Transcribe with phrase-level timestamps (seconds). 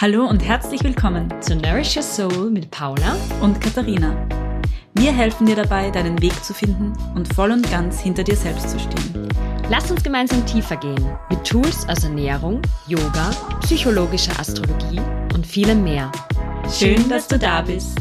[0.00, 4.14] Hallo und herzlich willkommen zu Nourish Your Soul mit Paula und Katharina.
[4.94, 8.70] Wir helfen dir dabei, deinen Weg zu finden und voll und ganz hinter dir selbst
[8.70, 9.28] zu stehen.
[9.68, 13.30] Lass uns gemeinsam tiefer gehen mit Tools aus Ernährung, Yoga,
[13.62, 15.00] psychologischer Astrologie
[15.34, 16.12] und vielem mehr.
[16.70, 17.98] Schön, dass du da bist.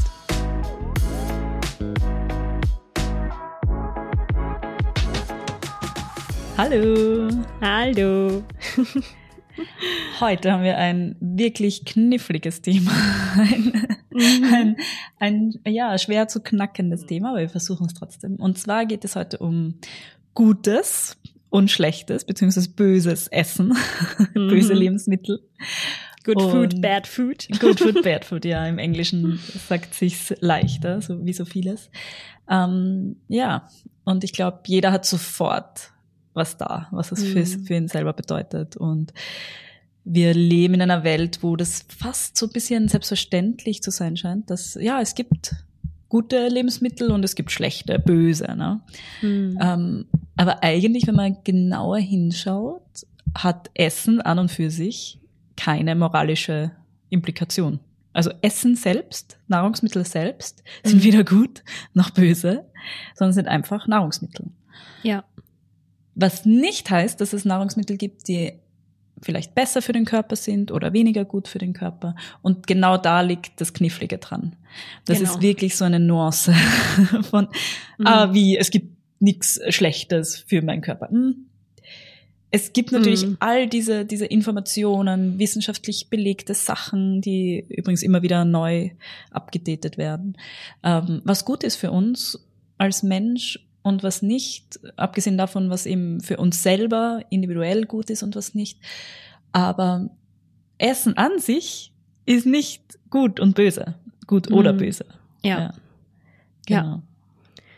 [6.55, 7.27] Hallo.
[7.59, 8.43] Hallo.
[10.19, 12.91] Heute haben wir ein wirklich kniffliges Thema.
[13.35, 13.73] Ein,
[14.11, 14.75] mhm.
[15.19, 18.35] ein, ein, ja, schwer zu knackendes Thema, aber wir versuchen es trotzdem.
[18.35, 19.75] Und zwar geht es heute um
[20.33, 21.17] gutes
[21.49, 23.69] und schlechtes, beziehungsweise böses Essen,
[24.33, 24.47] mhm.
[24.47, 25.41] böse Lebensmittel.
[26.23, 27.47] Good und food, bad food.
[27.59, 28.65] Good food, bad food, ja.
[28.67, 31.89] Im Englischen sagt sich's leichter, so wie so vieles.
[32.49, 33.69] Ähm, ja,
[34.03, 35.91] und ich glaube, jeder hat sofort
[36.37, 37.65] was da, was es für, mhm.
[37.65, 38.77] für ihn selber bedeutet.
[38.77, 39.13] Und
[40.05, 44.49] wir leben in einer Welt, wo das fast so ein bisschen selbstverständlich zu sein scheint,
[44.49, 45.55] dass ja, es gibt
[46.07, 48.55] gute Lebensmittel und es gibt schlechte, böse.
[48.55, 48.79] Ne?
[49.21, 49.59] Mhm.
[49.61, 50.05] Ähm,
[50.37, 55.19] aber eigentlich, wenn man genauer hinschaut, hat Essen an und für sich
[55.57, 56.71] keine moralische
[57.09, 57.79] Implikation.
[58.13, 61.03] Also Essen selbst, Nahrungsmittel selbst sind mhm.
[61.03, 62.65] weder gut noch böse,
[63.15, 64.47] sondern sind einfach Nahrungsmittel.
[65.03, 65.23] Ja.
[66.19, 68.53] Was nicht heißt, dass es Nahrungsmittel gibt, die
[69.21, 72.15] vielleicht besser für den Körper sind oder weniger gut für den Körper.
[72.41, 74.55] Und genau da liegt das Knifflige dran.
[75.05, 75.31] Das genau.
[75.31, 76.53] ist wirklich so eine Nuance
[77.29, 77.47] von,
[77.97, 78.07] mhm.
[78.07, 81.09] ah, wie, es gibt nichts Schlechtes für meinen Körper.
[81.09, 81.47] Hm.
[82.49, 83.37] Es gibt natürlich mhm.
[83.39, 88.91] all diese, diese Informationen, wissenschaftlich belegte Sachen, die übrigens immer wieder neu
[89.31, 90.37] abgedatet werden.
[90.81, 96.21] Ähm, was gut ist für uns als Mensch und was nicht, abgesehen davon, was eben
[96.21, 98.79] für uns selber individuell gut ist und was nicht.
[99.51, 100.09] Aber
[100.77, 101.91] Essen an sich
[102.25, 103.95] ist nicht gut und böse,
[104.27, 104.77] gut oder mhm.
[104.77, 105.05] böse.
[105.43, 105.59] Ja.
[105.59, 105.73] ja.
[106.65, 106.81] Genau.
[106.81, 107.01] Ja.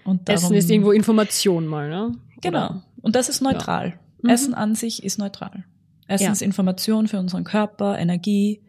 [0.04, 2.16] Und darum, Essen ist irgendwo Information mal, ne?
[2.42, 2.82] Genau.
[3.02, 3.90] Und das ist neutral.
[3.90, 3.96] Ja.
[4.24, 4.30] Mhm.
[4.30, 5.64] Essen an sich ist neutral.
[6.08, 8.62] Essen ist Information für unseren Körper, Energie,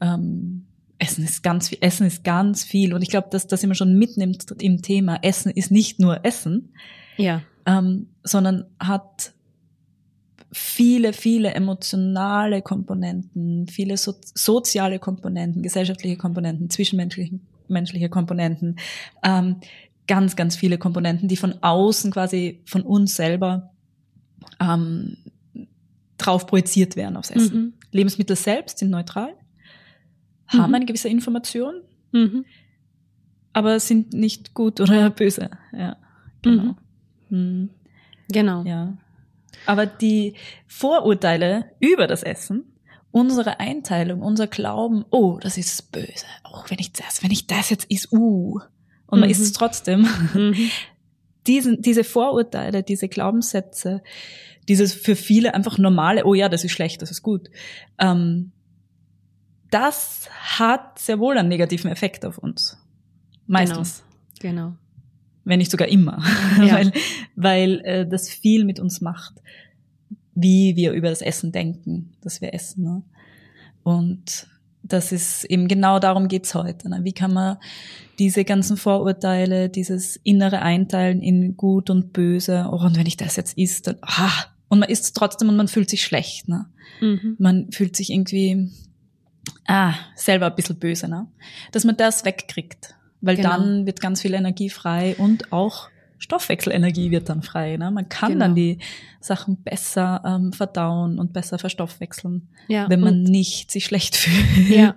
[0.00, 0.66] ähm,
[0.98, 2.94] Essen ist ganz viel, Essen ist ganz viel.
[2.94, 5.18] Und ich glaube, dass das immer schon mitnimmt im Thema.
[5.22, 6.72] Essen ist nicht nur Essen.
[7.16, 7.42] Ja.
[7.66, 9.32] Ähm, sondern hat
[10.52, 18.76] viele, viele emotionale Komponenten, viele so, soziale Komponenten, gesellschaftliche Komponenten, zwischenmenschliche menschliche Komponenten,
[19.22, 19.56] ähm,
[20.06, 23.70] ganz, ganz viele Komponenten, die von außen quasi von uns selber
[24.60, 25.16] ähm,
[26.18, 27.56] drauf projiziert werden aufs Essen.
[27.56, 27.72] Mhm.
[27.90, 29.34] Lebensmittel selbst sind neutral
[30.48, 30.74] haben mhm.
[30.74, 31.82] eine gewisse Information,
[32.12, 32.44] mhm.
[33.52, 35.50] aber sind nicht gut oder böse.
[35.72, 35.96] Ja,
[36.42, 36.76] genau.
[37.28, 37.38] Mhm.
[37.38, 37.70] mhm.
[38.28, 38.62] Genau.
[38.62, 38.96] Ja.
[39.66, 40.34] Aber die
[40.66, 42.64] Vorurteile über das Essen,
[43.10, 46.26] unsere Einteilung, unser Glauben, oh, das ist böse.
[46.44, 48.60] Oh, wenn ich das, wenn ich das jetzt is, uh,
[49.06, 49.54] und man isst es mhm.
[49.54, 50.08] trotzdem.
[50.34, 50.56] Mhm.
[51.46, 54.02] Diesen, diese Vorurteile, diese Glaubenssätze,
[54.66, 57.50] dieses für viele einfach normale, oh ja, das ist schlecht, das ist gut,
[57.98, 58.52] ähm,
[59.74, 62.78] das hat sehr wohl einen negativen Effekt auf uns.
[63.48, 64.04] Meistens.
[64.38, 64.66] Genau.
[64.68, 64.76] genau.
[65.44, 66.22] Wenn nicht sogar immer.
[66.58, 66.74] Ja.
[66.74, 66.92] weil
[67.34, 69.34] weil äh, das viel mit uns macht,
[70.34, 72.84] wie wir über das Essen denken, dass wir essen.
[72.84, 73.02] Ne?
[73.82, 74.46] Und
[74.84, 76.88] das ist eben genau darum geht's heute.
[76.88, 77.00] Ne?
[77.02, 77.56] Wie kann man
[78.20, 83.34] diese ganzen Vorurteile, dieses innere Einteilen in gut und böse, oh, und wenn ich das
[83.34, 86.48] jetzt isst, dann, ah, und man isst es trotzdem und man fühlt sich schlecht.
[86.48, 86.66] Ne?
[87.00, 87.36] Mhm.
[87.38, 88.70] Man fühlt sich irgendwie
[89.66, 91.26] ah, selber ein bisschen böse, ne?
[91.72, 92.94] Dass man das wegkriegt.
[93.20, 93.50] Weil genau.
[93.50, 95.88] dann wird ganz viel Energie frei und auch
[96.18, 97.76] Stoffwechselenergie wird dann frei.
[97.76, 97.90] Ne?
[97.90, 98.46] Man kann genau.
[98.46, 98.78] dann die
[99.20, 104.68] Sachen besser ähm, verdauen und besser verstoffwechseln, ja, wenn man nicht sich schlecht fühlt.
[104.68, 104.94] Ja.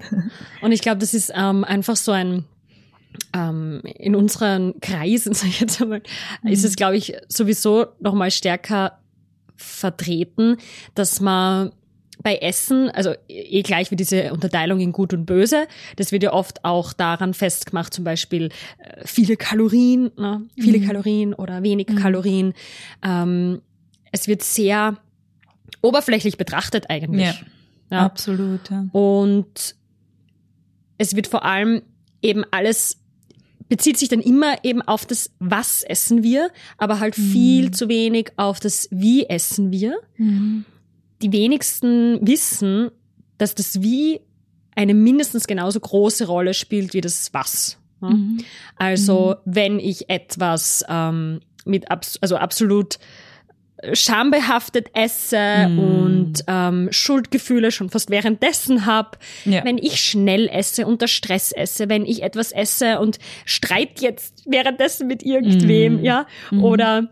[0.61, 2.45] Und ich glaube, das ist ähm, einfach so ein
[3.33, 6.01] ähm, in unseren Kreisen, sag ich jetzt einmal,
[6.43, 6.49] mhm.
[6.49, 8.99] ist es, glaube ich, sowieso noch mal stärker
[9.57, 10.57] vertreten,
[10.95, 11.71] dass man
[12.21, 16.33] bei Essen, also eh gleich wie diese Unterteilung in Gut und Böse, das wird ja
[16.33, 18.49] oft auch daran festgemacht, zum Beispiel
[18.79, 20.41] äh, viele Kalorien, ne?
[20.57, 20.85] viele mhm.
[20.85, 21.95] Kalorien oder wenig mhm.
[21.95, 22.53] Kalorien.
[23.03, 23.61] Ähm,
[24.11, 24.97] es wird sehr
[25.81, 27.27] oberflächlich betrachtet eigentlich.
[27.27, 27.35] Ja,
[27.91, 28.05] ja.
[28.05, 28.69] absolut.
[28.69, 28.85] Ja.
[28.91, 29.75] Und
[30.97, 31.81] es wird vor allem
[32.21, 32.97] eben alles
[33.69, 37.31] bezieht sich dann immer eben auf das, was essen wir, aber halt mhm.
[37.31, 39.99] viel zu wenig auf das, wie essen wir.
[40.15, 40.65] Mhm
[41.21, 42.91] die wenigsten wissen,
[43.37, 44.21] dass das Wie
[44.75, 47.77] eine mindestens genauso große Rolle spielt wie das Was.
[47.99, 48.43] Mhm.
[48.75, 49.51] Also mhm.
[49.55, 52.99] wenn ich etwas ähm, mit abs also absolut
[53.93, 55.79] schambehaftet esse mm.
[55.79, 59.63] und ähm, Schuldgefühle schon fast währenddessen hab, ja.
[59.63, 65.07] wenn ich schnell esse, unter Stress esse, wenn ich etwas esse und streit jetzt währenddessen
[65.07, 66.03] mit irgendwem, mm.
[66.03, 66.63] ja, mm.
[66.63, 67.09] oder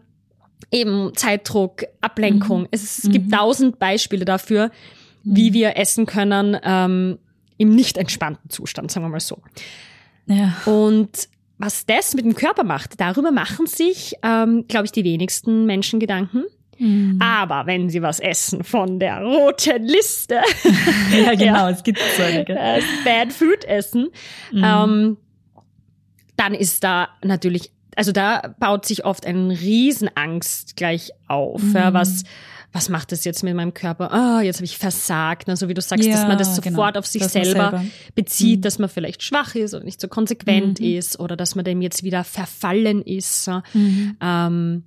[0.72, 2.62] eben Zeitdruck, Ablenkung.
[2.62, 2.68] Mhm.
[2.72, 3.32] Es, es gibt mhm.
[3.32, 4.72] tausend Beispiele dafür,
[5.24, 5.54] wie mhm.
[5.54, 7.20] wir essen können ähm,
[7.58, 9.40] im nicht entspannten Zustand, sagen wir mal so.
[10.28, 10.56] Ja.
[10.66, 15.66] Und was das mit dem Körper macht, darüber machen sich, ähm, glaube ich, die wenigsten
[15.66, 16.44] Menschen Gedanken.
[16.78, 17.20] Mhm.
[17.22, 20.42] Aber wenn sie was essen von der roten Liste,
[21.26, 24.10] ja genau, es gibt so eine, äh, Bad Food essen,
[24.52, 24.64] mhm.
[24.64, 25.18] ähm,
[26.36, 31.76] dann ist da natürlich, also da baut sich oft eine Riesenangst gleich auf, mhm.
[31.76, 32.24] ja, was
[32.76, 34.12] was macht das jetzt mit meinem Körper?
[34.12, 35.48] Ah, oh, jetzt habe ich versagt.
[35.48, 37.00] Also wie du sagst, ja, dass man das sofort genau.
[37.00, 38.62] auf sich selber, selber, bezieht, mhm.
[38.64, 40.86] dass man vielleicht schwach ist oder nicht so konsequent mhm.
[40.86, 43.50] ist oder dass man dem jetzt wieder verfallen ist.
[43.74, 44.18] Mhm.
[44.22, 44.84] Ähm,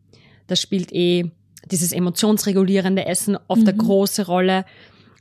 [0.49, 1.31] das spielt eh
[1.71, 3.79] dieses emotionsregulierende Essen oft eine mhm.
[3.79, 4.67] große Rolle,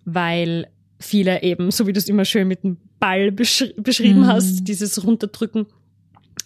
[0.04, 0.68] weil
[1.00, 4.28] viele eben, so wie du es immer schön mit dem Ball besch beschrieben mhm.
[4.28, 5.68] hast, dieses Runterdrücken,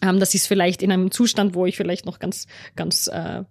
[0.01, 3.43] ähm, das ist vielleicht in einem Zustand, wo ich vielleicht noch ganz, ganz äh,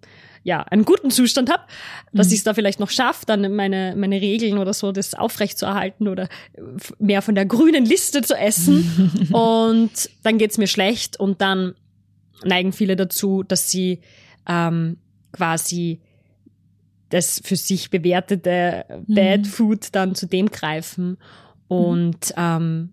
[0.42, 1.64] ja, einen guten Zustand habe,
[2.12, 2.32] dass mhm.
[2.32, 6.28] ich es da vielleicht noch schaffe, dann meine, meine Regeln oder so, das aufrechtzuerhalten oder
[6.98, 9.28] mehr von der grünen Liste zu essen.
[9.32, 11.74] und dann geht's mir schlecht und dann
[12.42, 14.00] neigen viele dazu, dass sie
[14.48, 14.96] ähm,
[15.32, 16.00] quasi
[17.10, 19.44] das für sich bewertete Bad mhm.
[19.44, 21.18] Food dann zu dem greifen
[21.68, 22.90] und ähm,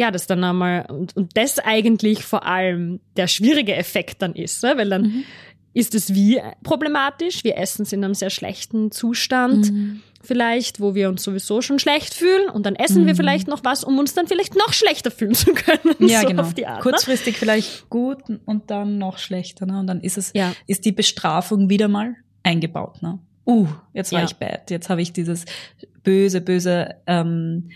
[0.00, 4.62] ja, das dann einmal und, und das eigentlich vor allem der schwierige Effekt dann ist,
[4.62, 4.72] ne?
[4.76, 5.24] weil dann mhm
[5.72, 7.44] ist es wie problematisch.
[7.44, 9.70] Wir essen es in einem sehr schlechten Zustand.
[9.70, 10.00] Mhm.
[10.22, 13.06] Vielleicht, wo wir uns sowieso schon schlecht fühlen und dann essen mhm.
[13.06, 15.94] wir vielleicht noch was, um uns dann vielleicht noch schlechter fühlen zu können.
[16.08, 16.42] Ja, so genau.
[16.42, 16.78] Art, ne?
[16.82, 17.38] Kurzfristig ne?
[17.38, 19.64] vielleicht gut und dann noch schlechter.
[19.64, 19.78] Ne?
[19.78, 20.52] Und dann ist es, ja.
[20.66, 23.00] ist die Bestrafung wieder mal eingebaut.
[23.00, 23.18] Ne?
[23.46, 24.26] Uh, jetzt war ja.
[24.26, 24.70] ich bad.
[24.70, 25.44] Jetzt habe ich dieses
[26.02, 27.70] böse, böse ähm,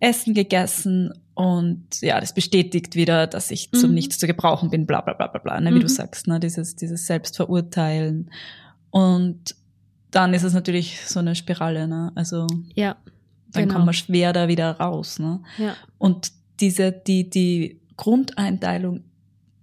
[0.00, 3.78] Essen gegessen und ja, das bestätigt wieder, dass ich mhm.
[3.78, 5.82] zum Nichts zu gebrauchen bin, bla bla bla bla bla, ne, wie mhm.
[5.82, 8.30] du sagst, ne, dieses, dieses Selbstverurteilen.
[8.90, 9.54] Und
[10.10, 12.12] dann ist es natürlich so eine Spirale, ne?
[12.14, 12.96] Also ja,
[13.52, 13.74] dann genau.
[13.74, 15.18] kommt man schwer da wieder raus.
[15.18, 15.40] Ne?
[15.58, 15.76] Ja.
[15.98, 19.04] Und diese, die, die Grundeinteilung,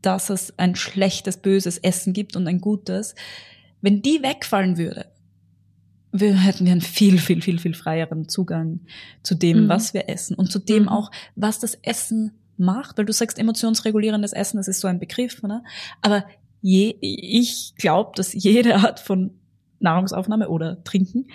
[0.01, 3.15] dass es ein schlechtes, böses Essen gibt und ein gutes,
[3.81, 5.05] wenn die wegfallen würde,
[6.11, 8.81] wir hätten wir einen viel, viel, viel, viel freieren Zugang
[9.21, 9.69] zu dem, mhm.
[9.69, 10.89] was wir essen und zu dem mhm.
[10.89, 15.41] auch, was das Essen macht, weil du sagst emotionsregulierendes Essen, das ist so ein Begriff,
[15.43, 15.63] ne?
[16.01, 16.25] aber
[16.61, 19.31] je, ich glaube, dass jede Art von
[19.79, 21.27] Nahrungsaufnahme oder Trinken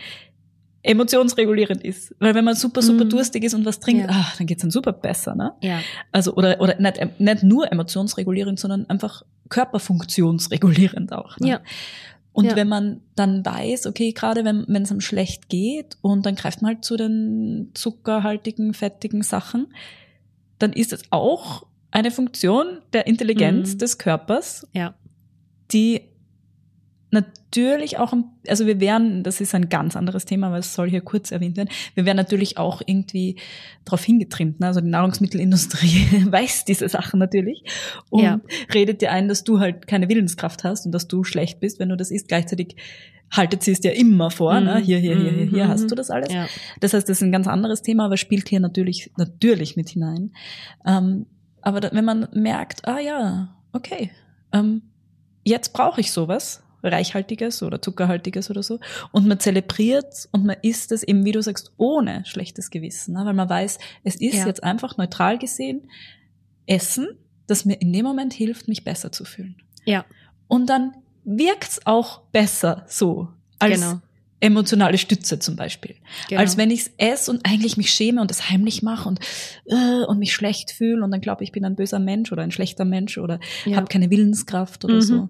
[0.84, 2.14] emotionsregulierend ist.
[2.20, 3.10] Weil wenn man super, super mm.
[3.10, 4.08] durstig ist und was trinkt, ja.
[4.10, 5.54] ach, dann geht's dann super besser, ne?
[5.62, 5.80] Ja.
[6.12, 11.38] Also, oder, oder nicht, nicht nur emotionsregulierend, sondern einfach körperfunktionsregulierend auch.
[11.38, 11.48] Ne?
[11.48, 11.60] Ja.
[12.34, 12.56] Und ja.
[12.56, 16.62] wenn man dann weiß, okay, gerade wenn wenn es einem schlecht geht und dann greift
[16.62, 19.68] man halt zu den zuckerhaltigen, fettigen Sachen,
[20.58, 23.78] dann ist es auch eine Funktion der Intelligenz mhm.
[23.78, 24.94] des Körpers, ja.
[25.70, 26.02] die
[27.14, 28.12] natürlich auch,
[28.46, 31.56] also wir wären, das ist ein ganz anderes Thema, aber es soll hier kurz erwähnt
[31.56, 33.36] werden, wir wären natürlich auch irgendwie
[33.86, 34.60] darauf hingetrimmt.
[34.60, 34.66] Ne?
[34.66, 37.64] Also die Nahrungsmittelindustrie weiß diese Sachen natürlich
[38.10, 38.40] und ja.
[38.74, 41.88] redet dir ein, dass du halt keine Willenskraft hast und dass du schlecht bist, wenn
[41.88, 42.28] du das isst.
[42.28, 42.76] Gleichzeitig
[43.30, 44.78] haltet sie es dir immer vor, ne?
[44.78, 46.32] hier, hier, hier, hier, hier hast du das alles.
[46.32, 46.46] Ja.
[46.80, 50.32] Das heißt, das ist ein ganz anderes Thema, aber spielt hier natürlich, natürlich mit hinein.
[50.86, 51.26] Ähm,
[51.62, 54.10] aber da, wenn man merkt, ah ja, okay,
[54.52, 54.82] ähm,
[55.44, 58.80] jetzt brauche ich sowas, reichhaltiges oder zuckerhaltiges oder so.
[59.12, 63.24] Und man zelebriert und man isst es eben, wie du sagst, ohne schlechtes Gewissen, ne?
[63.24, 64.46] weil man weiß, es ist ja.
[64.46, 65.88] jetzt einfach neutral gesehen
[66.66, 67.08] Essen,
[67.46, 69.56] das mir in dem Moment hilft, mich besser zu fühlen.
[69.84, 70.04] Ja.
[70.48, 70.92] Und dann
[71.24, 74.00] wirkt's auch besser so als genau.
[74.40, 75.96] emotionale Stütze zum Beispiel.
[76.28, 76.40] Genau.
[76.40, 79.20] Als wenn ich's esse und eigentlich mich schäme und es heimlich mache und,
[79.66, 82.50] äh, und mich schlecht fühle und dann glaube ich bin ein böser Mensch oder ein
[82.50, 83.76] schlechter Mensch oder ja.
[83.76, 85.02] habe keine Willenskraft oder mhm.
[85.02, 85.28] so.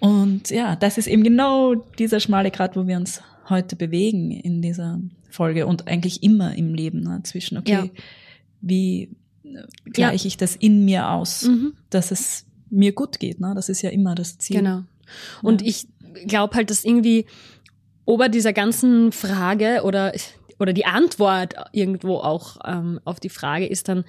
[0.00, 4.62] Und ja, das ist eben genau dieser schmale Grad, wo wir uns heute bewegen in
[4.62, 5.00] dieser
[5.30, 7.86] Folge und eigentlich immer im Leben ne, zwischen, okay, ja.
[8.60, 9.10] wie
[9.92, 10.28] gleiche ja.
[10.28, 11.74] ich das in mir aus, mhm.
[11.90, 13.40] dass es mir gut geht.
[13.40, 13.52] Ne?
[13.54, 14.56] Das ist ja immer das Ziel.
[14.56, 14.82] Genau.
[15.42, 15.68] Und ja.
[15.68, 15.88] ich
[16.26, 17.26] glaube halt, dass irgendwie
[18.04, 20.12] ober dieser ganzen Frage oder,
[20.58, 24.04] oder die Antwort irgendwo auch ähm, auf die Frage ist dann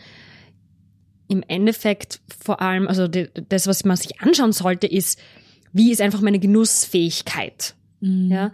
[1.27, 5.19] im Endeffekt vor allem, also das, was man sich anschauen sollte, ist,
[5.77, 7.75] wie ist einfach meine Genussfähigkeit?
[7.99, 8.31] Mhm.
[8.31, 8.51] Ja,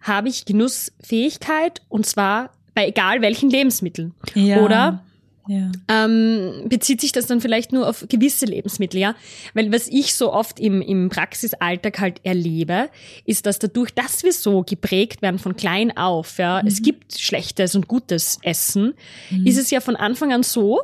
[0.00, 4.14] habe ich Genussfähigkeit und zwar bei egal welchen Lebensmitteln?
[4.34, 4.62] Ja.
[4.62, 5.04] Oder
[5.48, 5.72] ja.
[5.88, 9.14] ähm, bezieht sich das dann vielleicht nur auf gewisse Lebensmittel, ja?
[9.54, 12.90] Weil was ich so oft im, im Praxisalltag halt erlebe,
[13.24, 16.68] ist, dass dadurch, dass wir so geprägt werden von klein auf, ja, mhm.
[16.68, 18.94] es gibt schlechtes und gutes Essen,
[19.30, 19.46] mhm.
[19.46, 20.80] ist es ja von Anfang an so,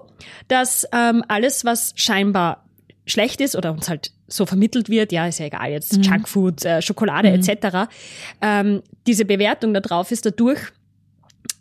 [0.48, 2.63] dass ähm, alles, was scheinbar
[3.06, 6.02] schlecht ist oder uns halt so vermittelt wird, ja, ist ja egal, jetzt mhm.
[6.02, 7.40] Junkfood, äh, Schokolade mhm.
[7.40, 7.90] etc.,
[8.40, 10.60] ähm, diese Bewertung da drauf ist dadurch,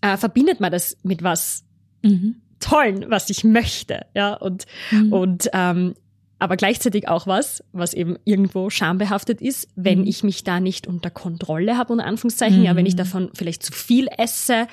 [0.01, 1.63] äh, verbindet man das mit was
[2.01, 2.35] mhm.
[2.59, 5.11] Tollen, was ich möchte, ja, und, mhm.
[5.11, 5.95] und ähm,
[6.39, 10.07] aber gleichzeitig auch was, was eben irgendwo schambehaftet ist, wenn mhm.
[10.07, 12.65] ich mich da nicht unter Kontrolle habe, unter Anführungszeichen, mhm.
[12.65, 12.97] ja, wenn ich mhm.
[12.97, 14.67] davon vielleicht zu viel esse.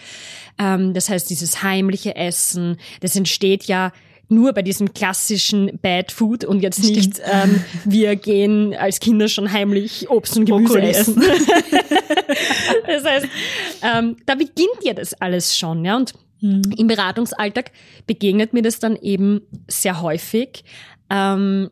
[0.58, 3.92] Ähm, das heißt, dieses heimliche Essen, das entsteht ja
[4.30, 6.96] nur bei diesem klassischen Bad Food und jetzt Stimmt.
[6.96, 11.20] nicht, ähm, wir gehen als Kinder schon heimlich Obst und Gemüse Brokkoli essen.
[12.86, 13.26] das heißt,
[13.82, 16.62] ähm, da beginnt ja das alles schon, ja, und mhm.
[16.76, 17.72] im Beratungsalltag
[18.06, 20.64] begegnet mir das dann eben sehr häufig.
[21.10, 21.70] Ähm,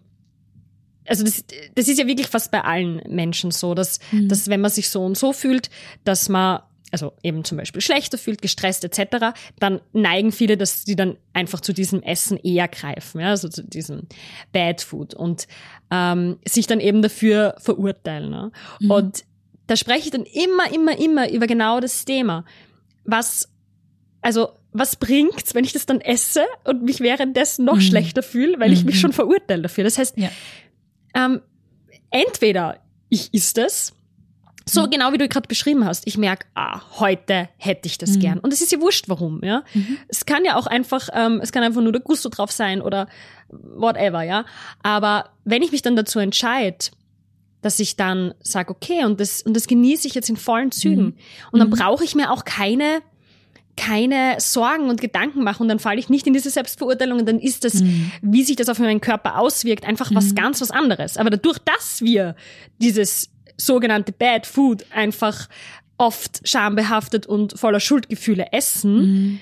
[1.07, 4.29] also das, das ist ja wirklich fast bei allen Menschen so, dass, mhm.
[4.29, 5.71] dass wenn man sich so und so fühlt,
[6.05, 10.97] dass man also eben zum Beispiel schlechter fühlt, gestresst etc., dann neigen viele, dass sie
[10.97, 14.07] dann einfach zu diesem Essen eher greifen, ja, also zu diesem
[14.53, 15.47] Bad Food und
[15.91, 18.31] ähm, sich dann eben dafür verurteilen.
[18.31, 18.53] Ne?
[18.81, 18.91] Mhm.
[18.91, 19.25] Und
[19.67, 22.45] da spreche ich dann immer, immer, immer über genau das Thema.
[23.05, 23.49] Was,
[24.23, 27.83] also was bringt's, wenn ich das dann esse und mich währenddessen noch mhm.
[27.83, 29.01] schlechter fühle, weil ich mich mhm.
[29.01, 29.85] schon verurteile dafür?
[29.85, 30.31] Das heißt, ja.
[31.15, 31.43] ähm,
[32.11, 32.81] entweder
[33.11, 33.93] ich isst es
[34.69, 34.91] so mhm.
[34.91, 36.07] genau wie du gerade beschrieben hast.
[36.07, 38.21] Ich merke, ah, heute hätte ich das mhm.
[38.21, 38.39] gern.
[38.39, 39.65] Und es ist ja wurscht, warum, ja.
[39.75, 39.99] Mhm.
[40.09, 43.09] Es kann ja auch einfach, ähm, es kann einfach nur der Gusto drauf sein oder
[43.49, 44.45] whatever, ja.
[44.83, 46.91] Aber wenn ich mich dann dazu entscheide,
[47.61, 51.05] dass ich dann sage, okay, und das, und das genieße ich jetzt in vollen Zügen.
[51.05, 51.15] Mhm.
[51.53, 51.75] Und dann mhm.
[51.75, 53.01] brauche ich mir auch keine,
[53.77, 57.41] keine Sorgen und Gedanken machen und dann falle ich nicht in diese Selbstverurteilung und dann
[57.41, 58.13] ist das, mhm.
[58.23, 61.17] wie sich das auf meinen Körper auswirkt, einfach was ganz was anderes.
[61.17, 62.37] Aber dadurch, dass wir
[62.79, 65.49] dieses sogenannte Bad Food einfach
[65.99, 69.41] oft schambehaftet und voller Schuldgefühle essen, mhm.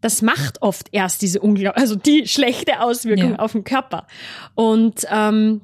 [0.00, 3.38] das macht oft erst diese unglaublich, also die schlechte Auswirkung ja.
[3.38, 4.06] auf den Körper.
[4.54, 5.62] Und ähm,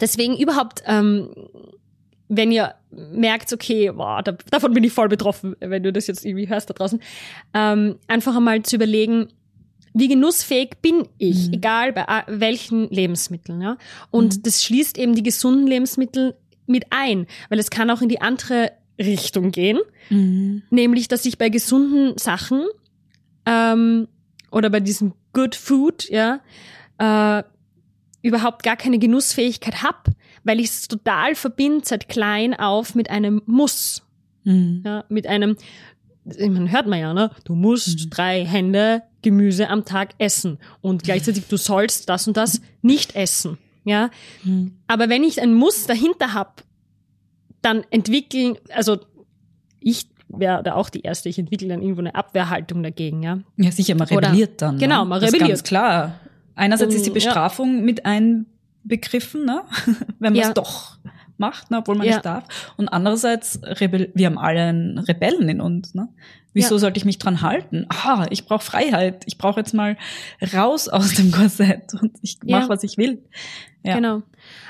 [0.00, 1.30] deswegen überhaupt, ähm,
[2.28, 6.24] wenn ihr merkt, okay, boah, da, davon bin ich voll betroffen, wenn du das jetzt
[6.24, 7.00] irgendwie hörst da draußen,
[7.52, 9.28] ähm, einfach einmal zu überlegen,
[9.92, 11.54] wie genussfähig bin ich, mhm.
[11.54, 13.60] egal bei welchen Lebensmitteln.
[13.60, 13.76] Ja?
[14.10, 14.42] Und mhm.
[14.42, 16.34] das schließt eben die gesunden Lebensmittel
[16.66, 19.80] mit ein, weil es kann auch in die andere Richtung gehen,
[20.10, 20.62] mhm.
[20.70, 22.64] nämlich dass ich bei gesunden Sachen
[23.46, 24.08] ähm,
[24.50, 26.40] oder bei diesem Good Food ja
[26.98, 27.42] äh,
[28.22, 30.08] überhaupt gar keine Genussfähigkeit hab,
[30.44, 34.02] weil ich es total verbinde seit klein auf mit einem Muss,
[34.44, 34.82] mhm.
[34.84, 35.56] ja, mit einem
[36.24, 37.30] man hört man ja, ne?
[37.44, 38.10] Du musst mhm.
[38.10, 43.58] drei Hände Gemüse am Tag essen und gleichzeitig du sollst das und das nicht essen
[43.84, 44.10] ja.
[44.42, 44.72] Mhm.
[44.86, 46.62] Aber wenn ich ein Muss dahinter hab,
[47.62, 48.98] dann entwickeln, also
[49.80, 53.38] ich wäre da auch die Erste, ich entwickle dann irgendwo eine Abwehrhaltung dagegen, ja.
[53.56, 54.78] Ja, sicher, man rebelliert Oder, dann.
[54.78, 55.08] Genau, ne?
[55.10, 55.42] man rebelliert.
[55.42, 56.20] Ist ganz klar.
[56.54, 57.82] Einerseits ist die Bestrafung ja.
[57.82, 59.62] mit einbegriffen, ne?
[60.18, 60.52] wenn man es ja.
[60.52, 60.98] doch
[61.38, 61.78] macht, ne?
[61.78, 62.14] obwohl man ja.
[62.14, 62.44] nicht darf.
[62.76, 65.94] Und andererseits, Rebell wir haben alle einen Rebellen in uns.
[65.94, 66.08] Ne?
[66.54, 66.78] Wieso ja.
[66.78, 67.86] sollte ich mich dran halten?
[67.88, 69.24] Ah, ich brauche Freiheit.
[69.26, 69.96] Ich brauche jetzt mal
[70.54, 72.68] raus aus dem Korsett und ich mache, ja.
[72.68, 73.22] was ich will.
[73.82, 73.96] Ja.
[73.96, 74.22] Genau.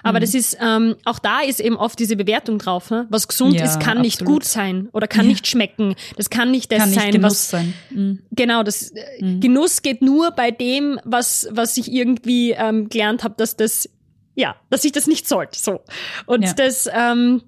[0.03, 0.23] Aber mhm.
[0.23, 2.91] das ist, ähm, auch da ist eben oft diese Bewertung drauf.
[2.91, 3.07] Ne?
[3.11, 4.03] Was gesund ist, kann absolut.
[4.03, 5.95] nicht gut sein oder kann nicht schmecken.
[6.17, 7.51] Das kann nicht das kann nicht sein, Genuss was.
[7.51, 7.75] Sein.
[7.91, 8.19] Mhm.
[8.33, 9.41] Genau, das äh, mhm.
[9.41, 13.89] Genuss geht nur bei dem, was, was ich irgendwie ähm, gelernt habe, dass das,
[14.35, 15.59] ja, dass ich das nicht sollte.
[15.59, 15.81] So.
[16.27, 17.43] Und das, ähm,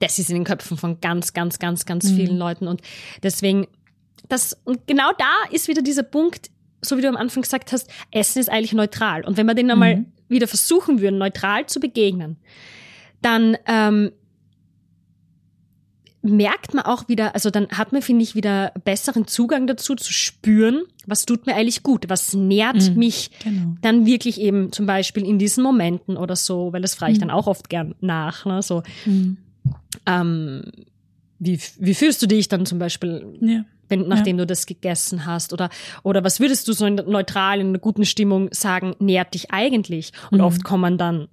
[0.00, 2.16] das ist in den Köpfen von ganz, ganz, ganz, ganz mhm.
[2.16, 2.66] vielen Leuten.
[2.66, 2.82] Und
[3.22, 3.66] deswegen,
[4.28, 6.50] das, und genau da ist wieder dieser Punkt,
[6.80, 9.24] so wie du am Anfang gesagt hast, Essen ist eigentlich neutral.
[9.24, 10.12] Und wenn wir den einmal mhm.
[10.28, 12.36] wieder versuchen würden, neutral zu begegnen,
[13.22, 14.12] dann ähm,
[16.24, 20.12] merkt man auch wieder, also dann hat man, finde ich, wieder besseren Zugang dazu, zu
[20.12, 23.76] spüren, was tut mir eigentlich gut, was nährt mhm, mich genau.
[23.82, 27.28] dann wirklich eben zum Beispiel in diesen Momenten oder so, weil das frage ich mhm.
[27.28, 28.62] dann auch oft gern nach, ne?
[28.62, 29.36] so, mhm.
[30.06, 30.62] Ähm,
[31.38, 33.64] wie, wie fühlst du dich dann zum Beispiel, ja.
[33.88, 34.42] wenn, nachdem ja.
[34.42, 35.52] du das gegessen hast?
[35.52, 35.68] Oder,
[36.02, 40.12] oder was würdest du so in neutral, in einer guten Stimmung sagen, nährt dich eigentlich?
[40.30, 40.44] Und mhm.
[40.44, 41.28] oft kommen dann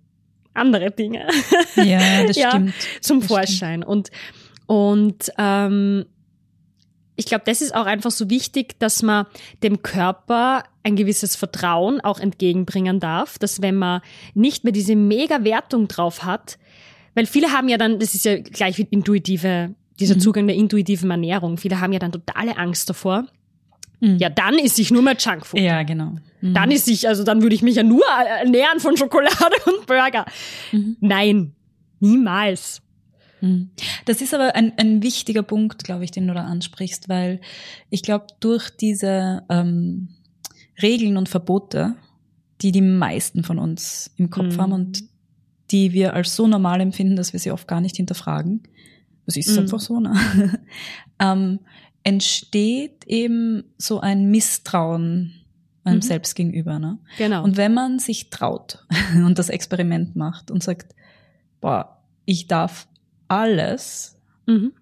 [0.54, 1.28] andere Dinge
[1.76, 2.74] ja, das ja, stimmt.
[3.00, 3.82] zum das Vorschein.
[3.82, 3.86] Stimmt.
[3.86, 4.12] Und,
[4.72, 6.06] und ähm,
[7.18, 9.26] ich glaube, das ist auch einfach so wichtig, dass man
[9.64, 14.00] dem Körper ein gewisses Vertrauen auch entgegenbringen darf, dass wenn man
[14.34, 16.58] nicht mehr diese mega Wertung drauf hat,
[17.16, 20.20] weil viele haben ja dann, das ist ja gleich wie intuitive, dieser mhm.
[20.22, 23.28] Zugang der intuitiven Ernährung, viele haben ja dann totale Angst davor,
[24.04, 24.18] Mhm.
[24.18, 25.60] Ja, dann ist ich nur mehr Junkfood.
[25.60, 26.16] Ja, genau.
[26.42, 26.56] Mhm.
[26.56, 29.36] Dann ist ich, also dann würde ich mich ja nur ernähren von Schokolade
[29.66, 30.26] und Burger.
[30.72, 30.98] Mhm.
[31.02, 31.54] Nein,
[32.00, 32.82] niemals.
[33.42, 33.72] Mhm.
[34.06, 37.42] Das ist aber ein, ein wichtiger Punkt, glaube ich, den du da ansprichst, weil
[37.90, 40.10] ich glaube, durch diese ähm,
[40.82, 41.96] Regeln und Verbote,
[42.62, 44.62] die die meisten von uns im Kopf mhm.
[44.62, 45.04] haben und
[45.72, 48.64] die wir als so normal empfinden, dass wir sie oft gar nicht hinterfragen,
[49.26, 49.60] das ist mhm.
[49.60, 50.60] einfach so, ne?
[51.20, 51.60] ähm,
[52.04, 55.34] entsteht eben so ein Misstrauen
[55.84, 56.02] einem mhm.
[56.02, 56.80] selbst gegenüber.
[56.80, 57.00] Ne?
[57.18, 57.44] Genau.
[57.44, 60.96] Und wenn man sich traut und das Experiment macht und sagt,
[61.60, 62.88] boah, ich darf
[63.32, 64.74] alles, mhm.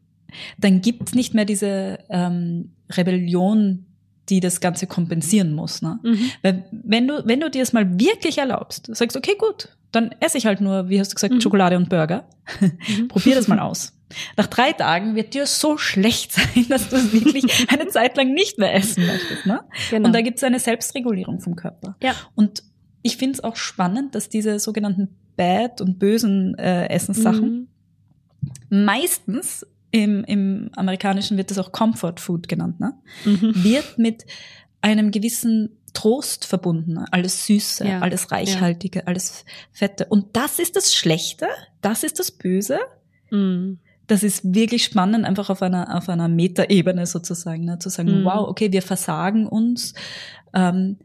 [0.58, 3.86] dann gibt's nicht mehr diese ähm, Rebellion,
[4.30, 5.82] die das Ganze kompensieren muss.
[5.82, 6.00] Ne?
[6.04, 6.32] Mhm.
[6.42, 10.38] Weil wenn du, wenn du dir es mal wirklich erlaubst, sagst, okay, gut, dann esse
[10.38, 11.42] ich halt nur, wie hast du gesagt, mhm.
[11.42, 12.28] Schokolade und Burger.
[12.60, 13.08] Mhm.
[13.08, 13.94] Probier das mal aus.
[14.38, 18.34] Nach drei Tagen wird dir so schlecht sein, dass du es wirklich eine Zeit lang
[18.34, 19.46] nicht mehr essen möchtest.
[19.46, 19.62] Ne?
[19.92, 20.08] Genau.
[20.08, 21.96] Und da gibt es eine Selbstregulierung vom Körper.
[22.02, 22.14] Ja.
[22.36, 22.64] Und
[23.02, 27.68] ich finde es auch spannend, dass diese sogenannten bad und bösen äh, Essenssachen mhm.
[28.70, 32.94] Meistens im, im Amerikanischen wird das auch Comfort Food genannt, ne?
[33.26, 33.64] Mhm.
[33.64, 34.26] wird mit
[34.82, 37.00] einem gewissen Trost verbunden.
[37.12, 38.00] Alles Süße, ja.
[38.00, 39.06] alles Reichhaltige, ja.
[39.06, 40.06] alles Fette.
[40.06, 41.48] Und das ist das Schlechte,
[41.82, 42.80] das ist das Böse.
[43.32, 43.80] Mhm
[44.10, 47.78] das ist wirklich spannend, einfach auf einer, auf einer Metaebene sozusagen, ne?
[47.78, 48.26] zu sagen, mhm.
[48.26, 49.94] wow, okay, wir versagen uns
[50.54, 50.98] ähm,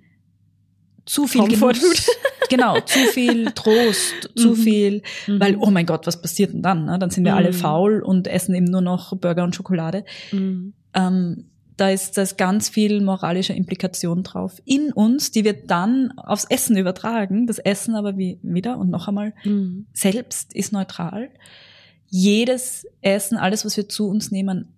[1.07, 2.11] zu viel Comfort Genuss,
[2.51, 4.57] genau, zu viel Trost, zu mhm.
[4.57, 5.41] viel, mhm.
[5.41, 6.87] weil, oh mein Gott, was passiert denn dann?
[6.87, 6.99] Ne?
[6.99, 7.55] Dann sind wir alle mhm.
[7.55, 10.05] faul und essen eben nur noch Burger und Schokolade.
[10.33, 10.73] Mhm.
[10.95, 11.45] Ähm,
[11.77, 16.45] da ist, da ist ganz viel moralische Implikation drauf in uns, die wir dann aufs
[16.45, 17.47] Essen übertragen.
[17.49, 19.87] Das Essen aber wie, wieder und noch einmal mhm.
[19.93, 21.31] selbst ist neutral
[22.17, 24.69] jedes Essen, alles, was wir zu uns nehmen,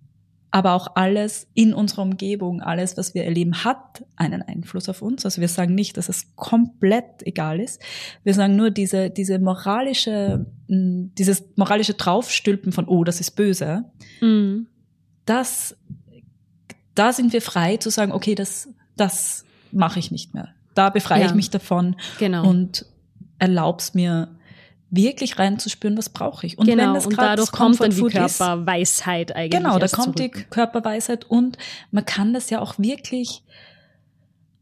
[0.56, 5.26] aber auch alles in unserer Umgebung, alles, was wir erleben, hat einen Einfluss auf uns.
[5.26, 7.82] Also wir sagen nicht, dass es komplett egal ist.
[8.24, 13.84] Wir sagen nur diese, diese moralische, dieses moralische Draufstülpen von, oh, das ist böse.
[14.22, 14.68] Mhm.
[15.26, 15.76] Das,
[16.94, 20.54] da sind wir frei zu sagen, okay, das, das mache ich nicht mehr.
[20.74, 21.26] Da befreie ja.
[21.26, 22.48] ich mich davon genau.
[22.48, 22.86] und
[23.38, 24.35] erlaub's mir,
[24.90, 26.58] wirklich reinzuspüren, was brauche ich.
[26.58, 29.60] Und genau, wenn das und dadurch kommt dann die Körperweisheit eigentlich.
[29.60, 30.34] Genau, da kommt zurück.
[30.36, 31.58] die Körperweisheit und
[31.90, 33.42] man kann das ja auch wirklich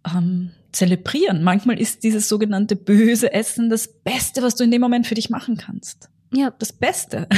[0.07, 1.43] ähm, zelebrieren.
[1.43, 5.31] Manchmal ist dieses sogenannte böse Essen das Beste, was du in dem Moment für dich
[5.31, 6.09] machen kannst.
[6.33, 6.53] Ja.
[6.59, 7.29] Das Beste.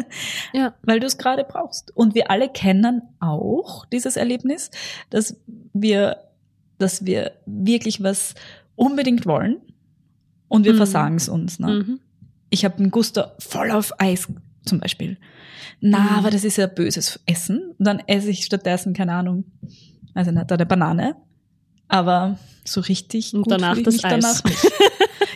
[0.52, 0.74] ja.
[0.82, 1.94] Weil du es gerade brauchst.
[1.94, 4.70] Und wir alle kennen auch dieses Erlebnis,
[5.10, 5.36] dass
[5.74, 6.18] wir,
[6.78, 8.34] dass wir wirklich was
[8.74, 9.60] unbedingt wollen
[10.46, 10.78] und wir mhm.
[10.78, 11.58] versagen es uns.
[11.58, 11.84] Ne?
[11.84, 12.00] Mhm
[12.50, 14.28] ich habe einen Gusto voll auf Eis
[14.64, 15.18] zum Beispiel.
[15.80, 16.08] Na, mhm.
[16.18, 17.74] aber das ist ja böses Essen.
[17.78, 19.44] Und dann esse ich stattdessen, keine Ahnung,
[20.14, 21.16] also nicht eine Banane,
[21.86, 24.42] aber so richtig Und gut danach das Eis.
[24.42, 24.42] danach.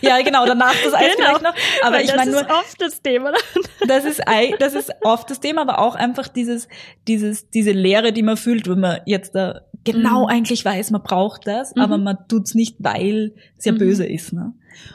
[0.04, 1.28] Ja, genau, danach das Eis genau.
[1.28, 1.54] vielleicht noch.
[1.84, 2.42] Aber Weil ich meine nur.
[2.42, 3.32] Das ist oft das Thema.
[3.86, 4.22] Das ist,
[4.60, 6.68] das ist oft das Thema, aber auch einfach dieses,
[7.08, 10.28] dieses, diese Leere, die man fühlt, wenn man jetzt da genau mhm.
[10.28, 11.82] eigentlich weiß, man braucht das, mhm.
[11.82, 13.78] aber man tut's nicht, weil es ja mhm.
[13.78, 14.32] böse ist.
[14.32, 14.52] Ne?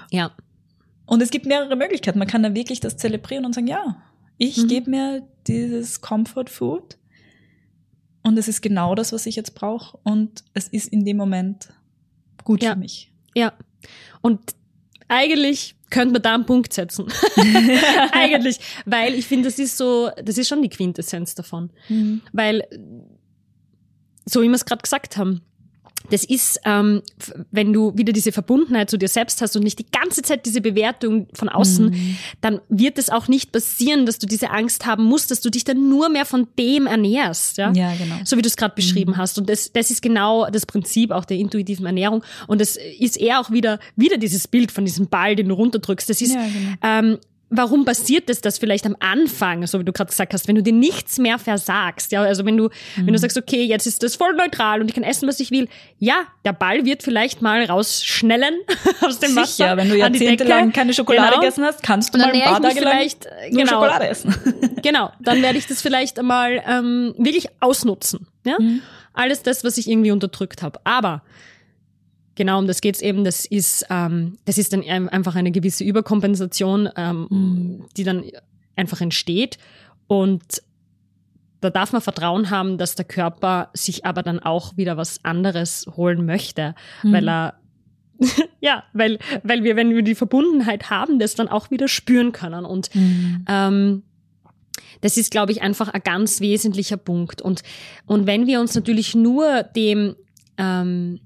[0.09, 0.31] Ja.
[1.07, 2.19] Und es gibt mehrere Möglichkeiten.
[2.19, 3.95] Man kann dann wirklich das zelebrieren und sagen, ja,
[4.37, 4.67] ich mhm.
[4.67, 6.97] gebe mir dieses Comfort Food
[8.21, 11.69] und es ist genau das, was ich jetzt brauche und es ist in dem Moment
[12.43, 12.73] gut ja.
[12.73, 13.11] für mich.
[13.33, 13.53] Ja.
[14.21, 14.41] Und
[15.07, 17.05] eigentlich könnte man da einen Punkt setzen.
[18.11, 21.69] eigentlich, weil ich finde, das ist so, das ist schon die Quintessenz davon.
[21.87, 22.21] Mhm.
[22.33, 22.67] Weil,
[24.25, 25.41] so wie wir es gerade gesagt haben,
[26.09, 27.01] das ist, ähm,
[27.51, 30.61] wenn du wieder diese Verbundenheit zu dir selbst hast und nicht die ganze Zeit diese
[30.61, 32.17] Bewertung von außen, mhm.
[32.41, 35.63] dann wird es auch nicht passieren, dass du diese Angst haben musst, dass du dich
[35.63, 37.57] dann nur mehr von dem ernährst.
[37.57, 38.15] Ja, ja genau.
[38.23, 39.17] So wie du es gerade beschrieben mhm.
[39.17, 39.37] hast.
[39.37, 42.23] Und das, das ist genau das Prinzip auch der intuitiven Ernährung.
[42.47, 46.09] Und das ist eher auch wieder, wieder dieses Bild von diesem Ball, den du runterdrückst.
[46.09, 46.77] Das ist, ja, genau.
[46.83, 47.17] ähm,
[47.49, 50.63] warum passiert es, dass vielleicht am Anfang, so wie du gerade gesagt hast, wenn du
[50.63, 52.69] dir nichts mehr versagst, ja, also wenn du, mhm.
[52.97, 53.17] wenn du mhm.
[53.17, 56.25] sagst, okay, jetzt ist das voll neutral und ich kann essen, was ich will, ja,
[56.43, 58.55] der Ball wird vielleicht mal rausschnellen
[59.01, 59.65] aus dem Sicher, Wasser.
[59.67, 61.41] Ja, wenn du jahrzehntelang keine Schokolade genau.
[61.41, 62.97] gegessen hast, kannst du mal ein paar Tage lang
[63.51, 64.35] nur genau, Schokolade essen.
[64.81, 68.57] genau, dann werde ich das vielleicht einmal ähm, wirklich ausnutzen, ja.
[68.59, 68.81] Mhm.
[69.13, 70.79] Alles das, was ich irgendwie unterdrückt habe.
[70.83, 71.23] Aber
[72.37, 73.23] Genau, um das geht's eben.
[73.23, 77.85] Das ist, ähm, das ist dann einfach eine gewisse Überkompensation, ähm, mhm.
[77.97, 78.23] die dann
[78.75, 79.57] einfach entsteht.
[80.05, 80.61] Und
[81.61, 85.87] da darf man Vertrauen haben, dass der Körper sich aber dann auch wieder was anderes
[85.97, 87.11] holen möchte, mhm.
[87.11, 87.53] weil er
[88.61, 92.65] ja, weil, weil wir, wenn wir die Verbundenheit haben, das dann auch wieder spüren können.
[92.65, 93.45] Und mhm.
[93.47, 94.03] ähm,
[95.01, 97.41] das ist, glaube ich, einfach ein ganz wesentlicher Punkt.
[97.41, 97.61] Und,
[98.05, 100.15] und wenn wir uns natürlich nur dem
[100.57, 101.19] ähm,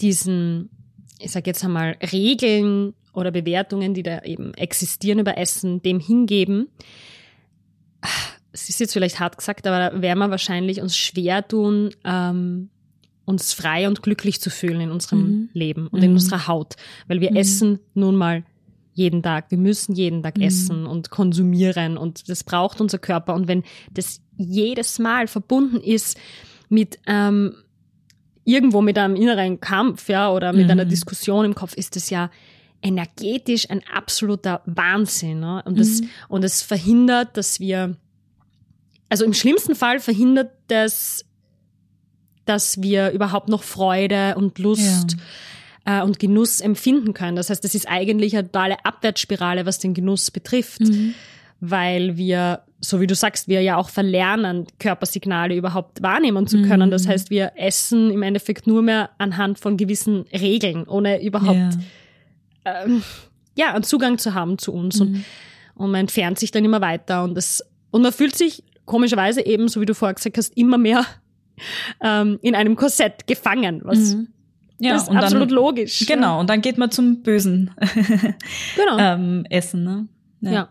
[0.00, 0.70] diesen,
[1.18, 6.68] ich sag jetzt einmal, Regeln oder Bewertungen, die da eben existieren über Essen, dem hingeben,
[8.52, 12.70] es ist jetzt vielleicht hart gesagt, aber da werden wir wahrscheinlich uns schwer tun, ähm,
[13.24, 15.48] uns frei und glücklich zu fühlen in unserem mhm.
[15.52, 16.04] Leben und mhm.
[16.06, 16.76] in unserer Haut,
[17.08, 17.36] weil wir mhm.
[17.36, 18.44] essen nun mal
[18.94, 19.50] jeden Tag.
[19.50, 20.44] Wir müssen jeden Tag mhm.
[20.44, 23.34] essen und konsumieren und das braucht unser Körper.
[23.34, 26.18] Und wenn das jedes Mal verbunden ist
[26.68, 27.54] mit ähm,
[28.48, 30.88] irgendwo mit einem inneren Kampf, ja, oder mit einer mhm.
[30.88, 32.30] Diskussion im Kopf, ist das ja
[32.80, 35.40] energetisch ein absoluter Wahnsinn.
[35.40, 35.62] Ne?
[35.66, 36.08] Und, das, mhm.
[36.28, 37.96] und es verhindert, dass wir,
[39.10, 41.26] also im schlimmsten Fall verhindert das,
[42.46, 45.16] dass wir überhaupt noch Freude und Lust
[45.86, 46.00] ja.
[46.00, 47.36] äh, und Genuss empfinden können.
[47.36, 51.14] Das heißt, das ist eigentlich eine totale Abwärtsspirale, was den Genuss betrifft, mhm.
[51.60, 56.88] Weil wir, so wie du sagst, wir ja auch verlernen, Körpersignale überhaupt wahrnehmen zu können.
[56.88, 56.92] Mhm.
[56.92, 61.70] Das heißt, wir essen im Endeffekt nur mehr anhand von gewissen Regeln, ohne überhaupt ja
[62.68, 63.02] ähm,
[63.56, 65.00] ja, einen Zugang zu haben zu uns.
[65.00, 65.06] Mhm.
[65.06, 65.24] Und,
[65.74, 67.24] und man entfernt sich dann immer weiter.
[67.24, 70.78] Und, das, und man fühlt sich komischerweise eben, so wie du vorher gesagt hast, immer
[70.78, 71.04] mehr
[72.02, 73.80] ähm, in einem Korsett gefangen.
[73.84, 74.28] Was, mhm.
[74.80, 76.06] Ja, das ist absolut dann, logisch.
[76.06, 76.40] Genau, ja.
[76.40, 77.72] und dann geht man zum bösen
[78.76, 78.96] genau.
[78.98, 79.82] ähm, Essen.
[79.82, 80.08] Ne?
[80.40, 80.52] Ja.
[80.52, 80.68] ja.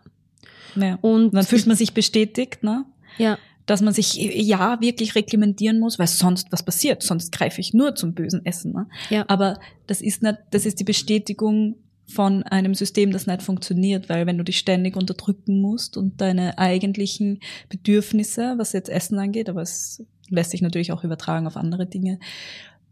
[0.76, 0.98] Ja.
[1.02, 2.86] Und dann fühlt man sich bestätigt, ne?
[3.18, 3.38] Ja.
[3.66, 7.96] Dass man sich ja wirklich reglementieren muss, weil sonst was passiert, sonst greife ich nur
[7.96, 8.72] zum bösen Essen.
[8.72, 8.88] Ne?
[9.10, 9.26] Ja.
[9.28, 11.76] Aber das ist nicht, das ist die Bestätigung
[12.08, 16.58] von einem System, das nicht funktioniert, weil wenn du dich ständig unterdrücken musst und deine
[16.58, 21.86] eigentlichen Bedürfnisse, was jetzt Essen angeht, aber es lässt sich natürlich auch übertragen auf andere
[21.86, 22.20] Dinge,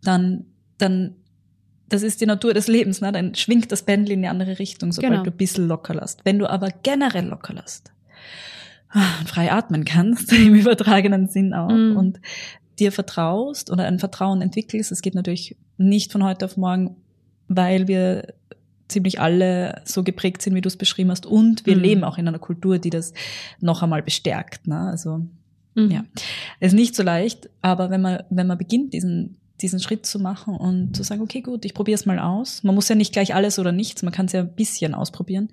[0.04, 0.46] dann,
[0.78, 1.16] dann,
[1.90, 3.12] das ist die Natur des Lebens, ne?
[3.12, 5.24] dann schwingt das Pendel in die andere Richtung, sobald genau.
[5.24, 6.26] du ein bisschen locker lässt.
[6.26, 7.92] Wenn du aber generell locker lässt,
[8.90, 11.96] ah, frei atmen kannst, im übertragenen Sinn auch, mm.
[11.96, 12.20] und
[12.80, 16.96] dir vertraust oder ein Vertrauen entwickelst, es geht natürlich nicht von heute auf morgen,
[17.48, 18.34] weil wir
[18.88, 21.26] ziemlich alle so geprägt sind, wie du es beschrieben hast.
[21.26, 21.82] Und wir mhm.
[21.82, 23.14] leben auch in einer Kultur, die das
[23.60, 24.68] noch einmal bestärkt.
[24.68, 24.80] Ne?
[24.80, 25.26] Also
[25.74, 25.92] mhm.
[25.92, 26.04] ja,
[26.60, 30.20] es ist nicht so leicht, aber wenn man wenn man beginnt, diesen diesen Schritt zu
[30.20, 32.64] machen und zu sagen, okay, gut, ich probiere es mal aus.
[32.64, 35.50] Man muss ja nicht gleich alles oder nichts, man kann es ja ein bisschen ausprobieren.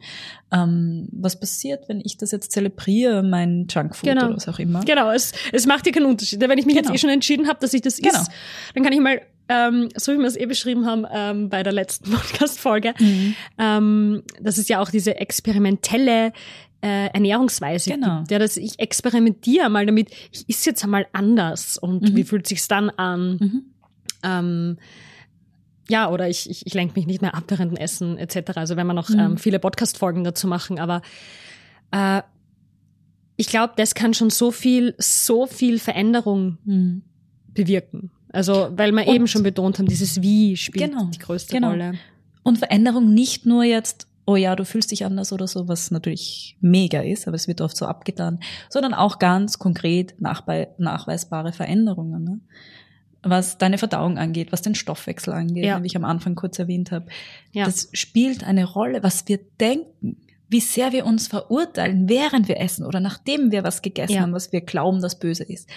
[0.51, 4.27] Ähm, was passiert, wenn ich das jetzt zelebriere, mein Junkfood genau.
[4.27, 4.85] oder was auch immer?
[4.85, 6.41] Genau, es, es macht ja keinen Unterschied.
[6.41, 6.89] Wenn ich mich genau.
[6.89, 8.21] jetzt eh schon entschieden habe, dass ich das genau.
[8.21, 8.29] is,
[8.75, 11.73] dann kann ich mal ähm, so wie wir es eh beschrieben haben ähm, bei der
[11.73, 13.35] letzten Podcast-Folge, mhm.
[13.59, 16.33] ähm, dass es ja auch diese experimentelle
[16.81, 18.19] äh, Ernährungsweise genau.
[18.21, 18.31] gibt.
[18.33, 22.17] Ja, dass ich experimentiere mal damit, ich esse jetzt einmal anders und mhm.
[22.17, 23.39] wie fühlt sich's dann an?
[23.41, 23.65] Mhm.
[24.23, 24.79] Ähm,
[25.89, 28.57] ja, oder ich, ich, ich lenke mich nicht mehr ab während dem Essen etc.
[28.57, 29.19] Also wenn wir noch mhm.
[29.19, 31.03] ähm, viele Podcast-Folgen dazu machen, aber
[31.91, 32.23] äh,
[33.37, 37.03] ich glaube, das kann schon so viel, so viel Veränderung mhm.
[37.49, 38.11] bewirken.
[38.33, 41.71] Also, weil wir und, eben schon betont haben, dieses Wie spielt genau, die größte genau.
[41.71, 41.95] Rolle.
[42.43, 46.57] Und Veränderung nicht nur jetzt, oh ja, du fühlst dich anders oder so, was natürlich
[46.61, 52.25] mega ist, aber es wird oft so abgetan, sondern auch ganz konkret nachweisbare Veränderungen.
[52.25, 52.41] Ne?
[53.23, 55.83] Was deine Verdauung angeht, was den Stoffwechsel angeht, ja.
[55.83, 57.07] wie ich am Anfang kurz erwähnt habe.
[57.53, 57.65] Ja.
[57.67, 60.17] Das spielt eine Rolle, was wir denken,
[60.49, 64.21] wie sehr wir uns verurteilen, während wir essen oder nachdem wir was gegessen ja.
[64.23, 65.69] haben, was wir glauben, das böse ist.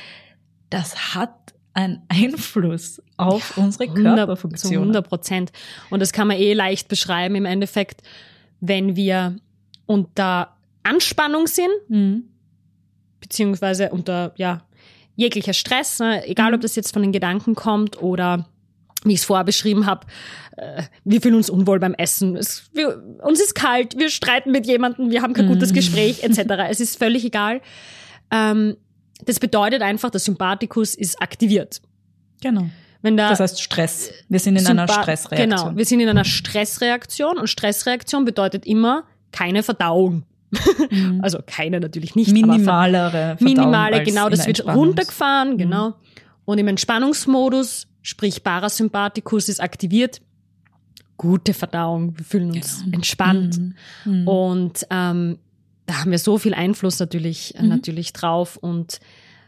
[0.70, 4.74] Das hat einen Einfluss auf unsere Körperfunktion.
[4.74, 5.52] Zu 100 Prozent.
[5.90, 8.02] Und das kann man eh leicht beschreiben im Endeffekt,
[8.60, 9.36] wenn wir
[9.86, 12.24] unter Anspannung sind, mhm.
[13.20, 14.64] beziehungsweise unter, ja,
[15.16, 16.26] jeglicher Stress, ne?
[16.28, 16.64] egal ob mhm.
[16.64, 18.48] das jetzt von den Gedanken kommt oder
[19.04, 20.08] wie ich es vorher beschrieben habe,
[20.58, 22.36] äh, wir fühlen uns unwohl beim Essen.
[22.36, 25.76] Es, wir, uns ist kalt, wir streiten mit jemandem, wir haben kein gutes mhm.
[25.76, 26.40] Gespräch etc.
[26.70, 27.62] es ist völlig egal.
[28.32, 28.78] Ähm,
[29.24, 31.82] das bedeutet einfach, der Sympathikus ist aktiviert.
[32.42, 32.70] Genau.
[33.02, 34.12] Wenn da, das heißt Stress.
[34.30, 35.50] Wir sind in Sympa einer Stressreaktion.
[35.50, 40.24] Genau, wir sind in einer Stressreaktion und Stressreaktion bedeutet immer keine Verdauung.
[40.90, 41.22] Mhm.
[41.22, 42.32] also keine natürlich nicht.
[42.32, 43.44] Minimalere Verdauung.
[43.44, 45.58] Minimale, genau, das wird runtergefahren, mhm.
[45.58, 45.94] genau.
[46.46, 50.22] Und im Entspannungsmodus, sprich Parasympathikus ist aktiviert,
[51.18, 52.96] gute Verdauung, wir fühlen uns genau.
[52.96, 53.60] entspannt.
[53.60, 53.76] Mhm.
[54.06, 54.28] mhm.
[54.28, 55.40] Und ähm,
[55.86, 57.70] da haben wir so viel Einfluss natürlich, äh, mhm.
[57.70, 59.00] natürlich drauf und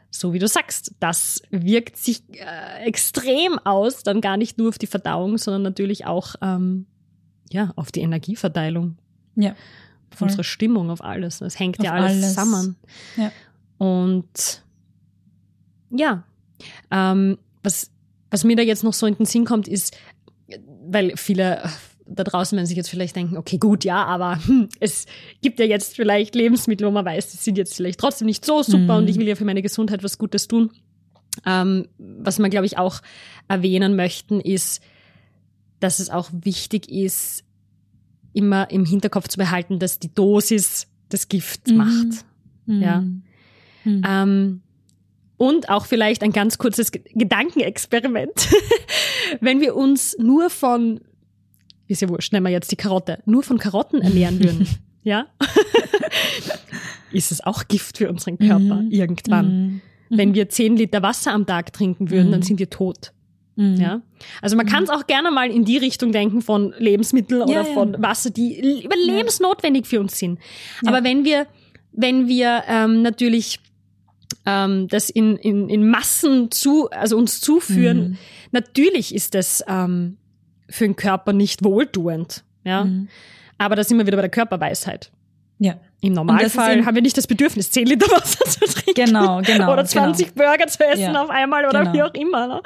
[0.09, 4.77] so wie du sagst, das wirkt sich äh, extrem aus, dann gar nicht nur auf
[4.77, 6.85] die Verdauung, sondern natürlich auch ähm,
[7.51, 8.97] ja, auf die Energieverteilung.
[9.35, 9.55] Ja.
[10.13, 11.41] Auf unsere Stimmung, auf alles.
[11.41, 12.75] Es hängt auf ja alles, alles, zusammen.
[13.17, 13.31] Ja.
[13.77, 14.63] Und
[15.89, 16.23] ja,
[16.91, 17.91] ähm, was,
[18.31, 19.95] was mir da jetzt noch so in den Sinn kommt, ist,
[20.87, 21.69] weil viele
[22.09, 25.05] da draußen werden sich jetzt vielleicht denken, okay, gut, ja, aber hm, es
[25.41, 28.63] gibt ja jetzt vielleicht Lebensmittel, wo man weiß, die sind jetzt vielleicht trotzdem nicht so
[28.63, 29.03] super mhm.
[29.03, 30.71] und ich will ja für meine Gesundheit was Gutes tun.
[31.45, 33.01] Ähm, was wir, glaube ich, auch
[33.47, 34.81] erwähnen möchten, ist,
[35.79, 37.43] dass es auch wichtig ist,
[38.37, 41.77] immer im Hinterkopf zu behalten, dass die Dosis das Gift mhm.
[41.77, 42.25] macht.
[42.67, 42.81] Mhm.
[42.81, 43.01] Ja.
[43.83, 44.03] Mhm.
[44.07, 44.61] Ähm,
[45.37, 48.49] und auch vielleicht ein ganz kurzes Gedankenexperiment.
[49.41, 51.01] Wenn wir uns nur von,
[51.87, 54.67] ist ja wurscht, nehmen wir jetzt die Karotte, nur von Karotten ernähren würden,
[55.03, 55.27] ja,
[57.11, 58.91] ist es auch Gift für unseren Körper mhm.
[58.91, 59.47] irgendwann.
[59.47, 59.81] Mhm.
[60.09, 62.45] Wenn wir zehn Liter Wasser am Tag trinken würden, dann mhm.
[62.45, 63.11] sind wir tot.
[63.57, 63.75] Mhm.
[63.75, 64.01] Ja,
[64.41, 67.63] also man kann es auch gerne mal in die Richtung denken von Lebensmitteln oder ja,
[67.63, 70.39] von Wasser, die überlebensnotwendig für uns sind.
[70.85, 71.47] Aber wenn wir,
[71.91, 73.59] wenn wir ähm, natürlich
[74.45, 78.17] ähm, das in, in, in Massen zu, also uns zuführen, mhm.
[78.51, 80.17] natürlich ist das ähm,
[80.69, 82.43] für den Körper nicht wohltuend.
[82.63, 82.83] Ja.
[82.83, 83.07] Mhm.
[83.57, 85.11] Aber da sind wir wieder bei der Körperweisheit.
[85.57, 85.79] Ja.
[86.01, 89.05] Im Normalfall haben wir nicht das Bedürfnis, 10 Liter Wasser zu trinken.
[89.05, 89.73] Genau, genau.
[89.73, 90.45] Oder 20 genau.
[90.45, 91.23] Burger zu essen ja.
[91.23, 91.93] auf einmal oder genau.
[91.93, 92.47] wie auch immer.
[92.47, 92.61] Ne?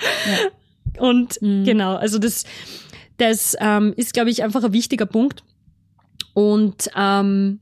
[1.00, 1.64] Und mhm.
[1.64, 2.44] genau, also das,
[3.18, 5.44] das ähm, ist, glaube ich, einfach ein wichtiger Punkt.
[6.34, 7.60] Und ähm,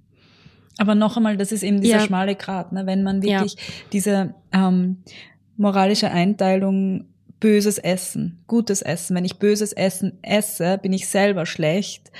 [0.77, 2.05] aber noch einmal, das ist eben dieser ja.
[2.05, 2.85] schmale Grat, ne?
[2.85, 3.61] wenn man wirklich ja.
[3.91, 5.03] diese ähm,
[5.57, 7.05] moralische Einteilung
[7.39, 9.15] böses Essen, gutes Essen.
[9.15, 12.11] Wenn ich böses Essen esse, bin ich selber schlecht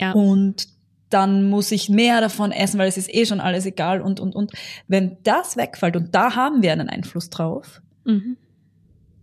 [0.00, 0.12] ja.
[0.12, 0.68] und
[1.10, 4.34] dann muss ich mehr davon essen, weil es ist eh schon alles egal und und
[4.34, 4.52] und.
[4.88, 8.36] Wenn das wegfällt und da haben wir einen Einfluss drauf, mhm.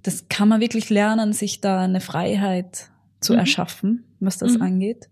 [0.03, 2.89] Das kann man wirklich lernen, sich da eine Freiheit
[3.19, 3.39] zu mhm.
[3.39, 4.61] erschaffen, was das mhm.
[4.61, 5.09] angeht.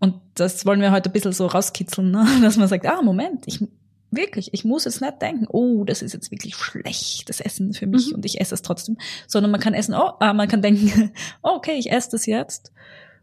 [0.00, 2.24] Und das wollen wir heute ein bisschen so rauskitzeln, ne?
[2.42, 3.64] dass man sagt, ah, Moment, ich
[4.10, 8.08] wirklich, ich muss jetzt nicht denken, oh, das ist jetzt wirklich schlechtes Essen für mich
[8.08, 8.14] mhm.
[8.14, 8.96] und ich esse es trotzdem,
[9.26, 12.72] sondern man kann essen, oh, ah, man kann denken, oh, okay, ich esse das jetzt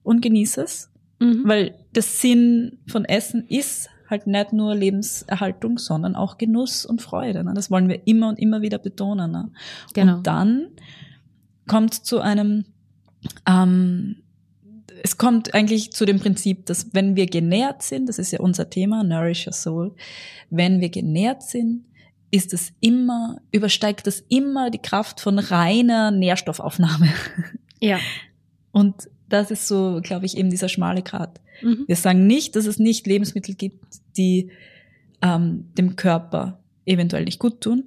[0.04, 1.44] und genieße es, mhm.
[1.46, 7.44] weil der Sinn von Essen ist halt nicht nur Lebenserhaltung, sondern auch Genuss und Freude.
[7.44, 7.54] Ne?
[7.56, 9.32] Das wollen wir immer und immer wieder betonen.
[9.32, 9.52] Ne?
[9.96, 10.18] Genau.
[10.18, 10.68] Und dann
[11.68, 12.66] kommt zu einem
[13.48, 14.18] ähm,
[15.04, 18.70] es kommt eigentlich zu dem Prinzip, dass wenn wir genährt sind, das ist ja unser
[18.72, 19.96] Thema, Nourish Your Soul,
[20.50, 21.86] wenn wir genährt sind,
[22.32, 27.10] ist es immer, übersteigt das immer die Kraft von reiner Nährstoffaufnahme.
[27.82, 28.00] Ja.
[28.72, 28.96] Und
[29.30, 31.42] das ist so, glaube ich, eben dieser schmale Grat.
[31.62, 31.84] Mhm.
[31.88, 33.84] Wir sagen nicht, dass es nicht Lebensmittel gibt,
[34.18, 34.50] die
[35.22, 37.84] ähm, dem Körper eventuell nicht gut tun.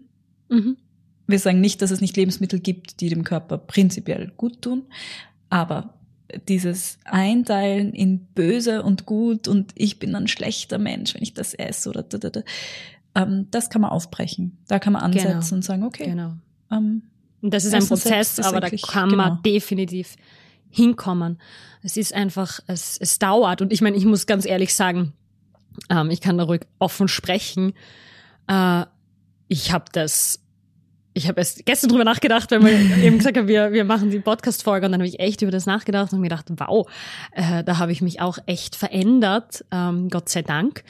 [0.50, 0.76] Mhm.
[1.28, 4.86] Wir sagen nicht, dass es nicht Lebensmittel gibt, die dem Körper prinzipiell gut tun.
[5.50, 5.94] Aber
[6.48, 11.54] dieses Einteilen in böse und gut und ich bin ein schlechter Mensch, wenn ich das
[11.54, 12.40] esse oder da, da, da,
[13.14, 14.58] ähm, das kann man aufbrechen.
[14.68, 15.54] Da kann man ansetzen genau.
[15.54, 16.06] und sagen, okay.
[16.06, 16.32] Genau.
[16.70, 17.02] Ähm,
[17.42, 19.22] das ist ein Prozess, aber da kann genau.
[19.22, 20.16] man definitiv
[20.70, 21.38] hinkommen.
[21.82, 25.12] Es ist einfach, es, es dauert und ich meine, ich muss ganz ehrlich sagen,
[25.90, 27.74] ähm, ich kann da ruhig offen sprechen.
[28.48, 28.84] Äh,
[29.46, 30.40] ich habe das
[31.18, 34.20] ich habe erst gestern drüber nachgedacht, weil wir eben gesagt haben, wir, wir machen die
[34.20, 36.88] Podcast-Folge und dann habe ich echt über das nachgedacht und mir gedacht, wow,
[37.32, 40.84] äh, da habe ich mich auch echt verändert, ähm, Gott sei Dank.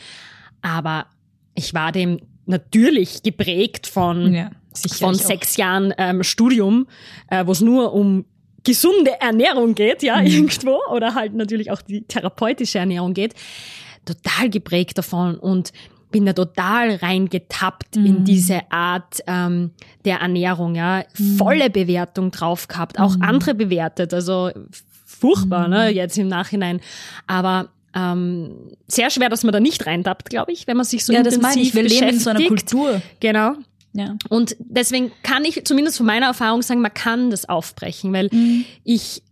[0.63, 1.07] Aber
[1.55, 4.51] ich war dem natürlich geprägt von, ja,
[4.99, 5.59] von sechs auch.
[5.59, 6.87] Jahren ähm, Studium,
[7.31, 8.25] äh, wo es nur um
[8.65, 10.27] gesunde Ernährung geht, ja, mhm.
[10.27, 13.35] irgendwo, oder halt natürlich auch die therapeutische Ernährung geht,
[14.05, 15.73] total geprägt davon und
[16.11, 18.07] bin da total reingetappt mhm.
[18.07, 19.71] in diese Art ähm,
[20.05, 21.05] der Ernährung, ja.
[21.19, 21.37] Mhm.
[21.37, 23.23] Volle Bewertung drauf gehabt, auch mhm.
[23.23, 24.51] andere bewertet, also
[25.05, 25.97] furchtbar, ne, mhm.
[25.97, 26.81] jetzt im Nachhinein.
[27.27, 28.53] Aber ähm,
[28.87, 31.43] sehr schwer, dass man da nicht reintappt, glaube ich, wenn man sich so ja, intensiv
[31.43, 31.75] das meine ich.
[31.75, 33.03] Wir leben in so einer Kultur.
[33.21, 33.55] Genau.
[33.93, 34.17] Ja.
[34.29, 38.65] Und deswegen kann ich zumindest von meiner Erfahrung sagen, man kann das aufbrechen, weil mhm.
[38.85, 39.23] ich,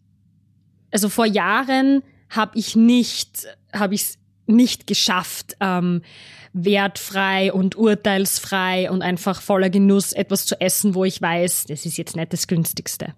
[0.90, 6.02] also vor Jahren habe ich nicht, habe ich es nicht geschafft, ähm,
[6.56, 11.98] wertfrei und urteilsfrei und einfach voller Genuss etwas zu essen, wo ich weiß, das ist
[11.98, 13.14] jetzt nicht das günstigste.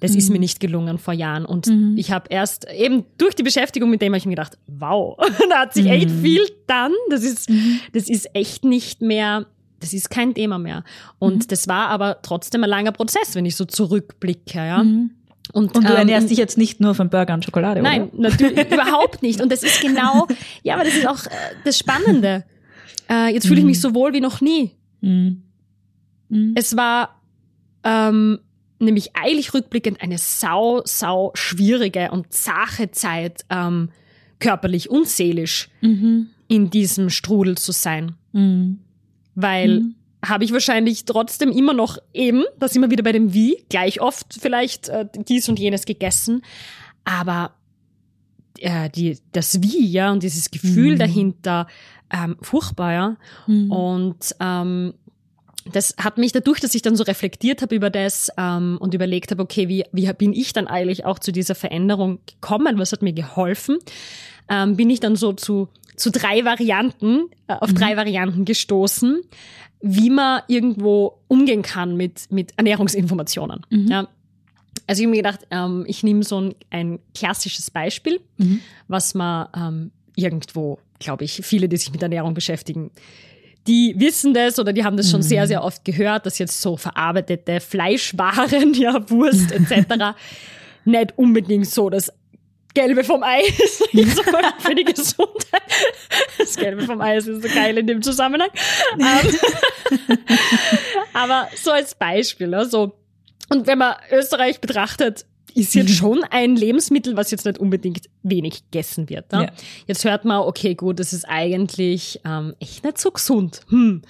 [0.00, 0.18] Das mhm.
[0.18, 1.44] ist mir nicht gelungen vor Jahren.
[1.44, 1.94] Und mhm.
[1.96, 5.16] ich habe erst eben durch die Beschäftigung mit dem habe ich mir gedacht, wow,
[5.50, 6.22] da hat sich echt mhm.
[6.22, 6.92] viel dann.
[7.10, 7.80] Das ist, mhm.
[7.92, 9.46] das ist echt nicht mehr,
[9.78, 10.82] das ist kein Thema mehr.
[11.18, 11.48] Und mhm.
[11.48, 14.80] das war aber trotzdem ein langer Prozess, wenn ich so zurückblicke, ja.
[15.52, 18.10] Und, und, du ähm, ernährst dich jetzt nicht nur von Burger und Schokolade, nein, oder?
[18.12, 19.42] Nein, natürlich überhaupt nicht.
[19.42, 20.26] Und das ist genau,
[20.62, 21.30] ja, aber das ist auch äh,
[21.64, 22.44] das Spannende.
[23.10, 23.82] Äh, jetzt fühle ich mich mhm.
[23.82, 24.70] so wohl wie noch nie.
[25.00, 25.42] Mhm.
[26.28, 26.52] Mhm.
[26.54, 27.20] Es war
[27.84, 28.38] ähm,
[28.78, 33.90] nämlich eigentlich rückblickend eine sau, sau schwierige und zache Zeit, ähm,
[34.38, 36.28] körperlich und seelisch mhm.
[36.48, 38.16] in diesem Strudel zu sein.
[38.32, 38.80] Mhm.
[39.34, 39.94] Weil mhm.
[40.24, 44.00] habe ich wahrscheinlich trotzdem immer noch eben, da sind wir wieder bei dem Wie, gleich
[44.00, 46.42] oft vielleicht äh, dies und jenes gegessen,
[47.04, 47.54] aber
[48.58, 51.66] äh, die, das Wie, ja, und dieses Gefühl dahinter,
[52.12, 53.16] ähm, furchtbar, ja.
[53.46, 53.72] Mhm.
[53.72, 54.94] Und ähm,
[55.72, 59.30] das hat mich dadurch, dass ich dann so reflektiert habe über das ähm, und überlegt
[59.30, 62.78] habe, okay, wie, wie bin ich dann eigentlich auch zu dieser Veränderung gekommen?
[62.78, 63.78] Was hat mir geholfen?
[64.48, 67.76] Ähm, bin ich dann so zu, zu drei Varianten, äh, auf mhm.
[67.76, 69.22] drei Varianten gestoßen,
[69.80, 73.64] wie man irgendwo umgehen kann mit, mit Ernährungsinformationen.
[73.70, 73.88] Mhm.
[73.88, 74.08] Ja.
[74.86, 78.60] Also ich habe mir gedacht, ähm, ich nehme so ein, ein klassisches Beispiel, mhm.
[78.88, 82.90] was man ähm, irgendwo, glaube ich, viele, die sich mit Ernährung beschäftigen,
[83.66, 85.24] die wissen das oder die haben das schon mhm.
[85.24, 90.16] sehr, sehr oft gehört, dass jetzt so verarbeitete Fleischwaren, ja, Wurst etc.
[90.84, 92.12] nicht unbedingt so das
[92.74, 93.84] Gelbe vom Ei ist
[94.58, 95.62] für die Gesundheit.
[96.38, 98.48] Das Gelbe vom Ei ist so geil in dem Zusammenhang.
[98.98, 100.08] Ähm,
[101.12, 102.94] aber so als Beispiel, also
[103.50, 108.64] und wenn man Österreich betrachtet, ist jetzt schon ein Lebensmittel, was jetzt nicht unbedingt wenig
[108.64, 109.32] gegessen wird.
[109.32, 109.44] Ne?
[109.44, 109.52] Ja.
[109.86, 113.60] Jetzt hört man, okay, gut, das ist eigentlich ähm, echt nicht so gesund.
[113.68, 114.02] Hm.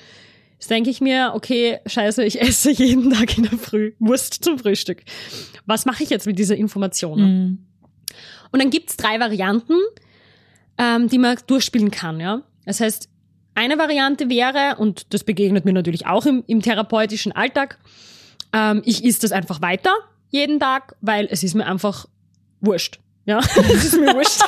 [0.55, 4.59] Jetzt denke ich mir, okay, scheiße, ich esse jeden Tag in der Früh Wurst zum
[4.59, 5.03] Frühstück.
[5.67, 7.21] Was mache ich jetzt mit dieser Information?
[7.21, 7.59] Mhm.
[8.53, 9.75] Und dann gibt's drei Varianten,
[10.79, 12.21] ähm, die man durchspielen kann.
[12.21, 12.43] Ja?
[12.65, 13.09] Das heißt,
[13.55, 17.79] eine Variante wäre, und das begegnet mir natürlich auch im, im therapeutischen Alltag,
[18.53, 19.93] ähm, ich isse das einfach weiter
[20.33, 22.07] jeden Tag, weil es ist mir einfach
[22.61, 22.99] wurscht.
[23.25, 24.41] Ja, es ist mir wurscht.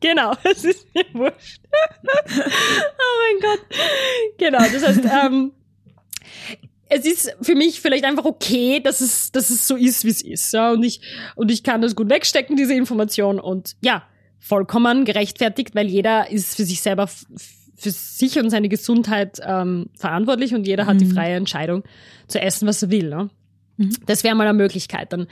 [0.00, 1.60] genau, es ist mir wurscht.
[1.72, 3.60] oh mein Gott.
[4.38, 5.52] Genau, das heißt, ähm,
[6.88, 10.22] es ist für mich vielleicht einfach okay, dass es, dass es so ist, wie es
[10.22, 10.52] ist.
[10.52, 11.00] Ja, und ich,
[11.34, 13.40] und ich kann das gut wegstecken, diese Information.
[13.40, 14.06] Und ja,
[14.38, 17.08] vollkommen gerechtfertigt, weil jeder ist für sich selber
[17.84, 21.12] für sich und seine Gesundheit ähm, verantwortlich und jeder hat die mhm.
[21.12, 21.84] freie Entscheidung
[22.26, 23.10] zu essen, was er will.
[23.10, 23.30] Ne?
[23.76, 23.96] Mhm.
[24.06, 25.12] Das wäre mal eine Möglichkeit.
[25.12, 25.26] Dann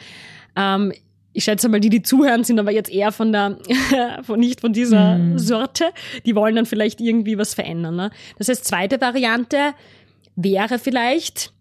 [0.54, 0.92] ähm,
[1.32, 3.56] ich schätze mal, die, die zuhören, sind aber jetzt eher von der,
[4.22, 5.38] von nicht von dieser mhm.
[5.38, 5.86] Sorte.
[6.26, 7.96] Die wollen dann vielleicht irgendwie was verändern.
[7.96, 8.10] Ne?
[8.36, 9.72] Das heißt, zweite Variante
[10.36, 11.52] wäre vielleicht,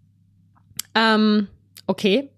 [0.93, 1.47] ähm,
[1.87, 2.29] okay,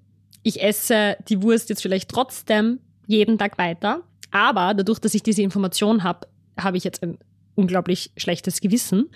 [0.44, 5.42] ich esse die Wurst jetzt vielleicht trotzdem jeden Tag weiter, aber dadurch, dass ich diese
[5.42, 6.28] Information habe,
[6.60, 7.18] habe ich jetzt ein
[7.56, 9.10] unglaublich schlechtes Gewissen.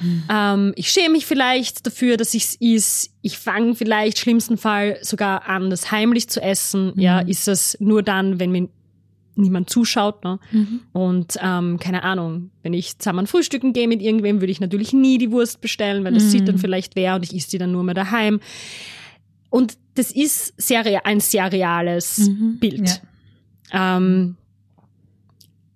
[0.00, 0.22] Mhm.
[0.30, 3.10] Ähm, ich schäme mich vielleicht dafür, dass ich es is.
[3.22, 6.92] Ich fange vielleicht schlimmsten Fall sogar an, das heimlich zu essen.
[6.94, 7.00] Mhm.
[7.00, 8.68] Ja, ist es nur dann, wenn mir
[9.38, 10.24] niemand zuschaut.
[10.24, 10.38] Ne?
[10.50, 10.80] Mhm.
[10.92, 15.16] Und ähm, keine Ahnung, wenn ich zusammen frühstücken gehe mit irgendwem, würde ich natürlich nie
[15.16, 17.84] die Wurst bestellen, weil das sieht dann vielleicht wer und ich esse die dann nur
[17.84, 18.40] mehr daheim.
[19.50, 22.58] Und das ist sehr, ein sehr reales mhm.
[22.58, 23.00] Bild.
[23.72, 23.96] Ja.
[23.96, 24.36] Ähm,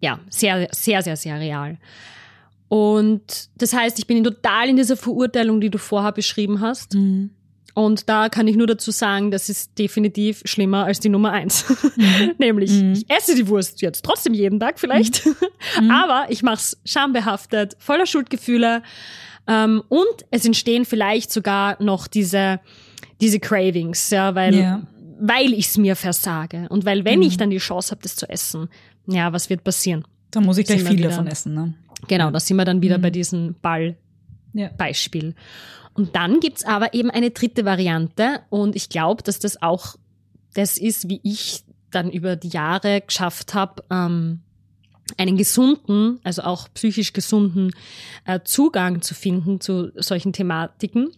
[0.02, 1.78] ja, sehr, sehr, sehr, sehr real.
[2.68, 6.94] Und das heißt, ich bin total in dieser Verurteilung, die du vorher beschrieben hast.
[6.94, 7.30] Mhm.
[7.74, 11.64] Und da kann ich nur dazu sagen, das ist definitiv schlimmer als die Nummer eins.
[11.96, 12.34] Mhm.
[12.38, 12.92] Nämlich, mhm.
[12.92, 15.90] ich esse die Wurst jetzt trotzdem jeden Tag vielleicht, mhm.
[15.90, 18.82] aber ich mache es schambehaftet, voller Schuldgefühle.
[19.46, 22.60] Ähm, und es entstehen vielleicht sogar noch diese,
[23.20, 24.82] diese Cravings, ja, weil, yeah.
[25.20, 26.66] weil ich es mir versage.
[26.68, 27.38] Und weil, wenn ich mhm.
[27.38, 28.68] dann die Chance habe, das zu essen,
[29.06, 30.04] ja, was wird passieren?
[30.30, 31.74] Da muss ich gleich viel wieder, davon essen, ne?
[32.08, 33.02] Genau, da sind wir dann wieder mhm.
[33.02, 35.26] bei diesem Ball-Beispiel.
[35.26, 35.34] Ja.
[35.94, 39.96] Und dann gibt's aber eben eine dritte Variante und ich glaube, dass das auch
[40.54, 44.40] das ist, wie ich dann über die Jahre geschafft habe, ähm,
[45.18, 47.72] einen gesunden, also auch psychisch gesunden
[48.24, 51.10] äh, Zugang zu finden zu solchen Thematiken.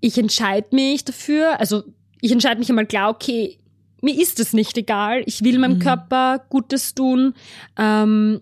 [0.00, 1.84] Ich entscheide mich dafür, also
[2.20, 3.58] ich entscheide mich einmal klar, okay,
[4.06, 5.22] mir ist es nicht egal.
[5.26, 5.80] Ich will meinem mhm.
[5.80, 7.34] Körper Gutes tun.
[7.76, 8.40] Ähm,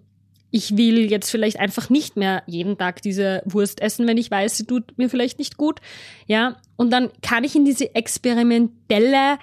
[0.50, 4.56] ich will jetzt vielleicht einfach nicht mehr jeden Tag diese Wurst essen, wenn ich weiß,
[4.56, 5.80] sie tut mir vielleicht nicht gut.
[6.26, 9.38] Ja, und dann kann ich in diese experimentelle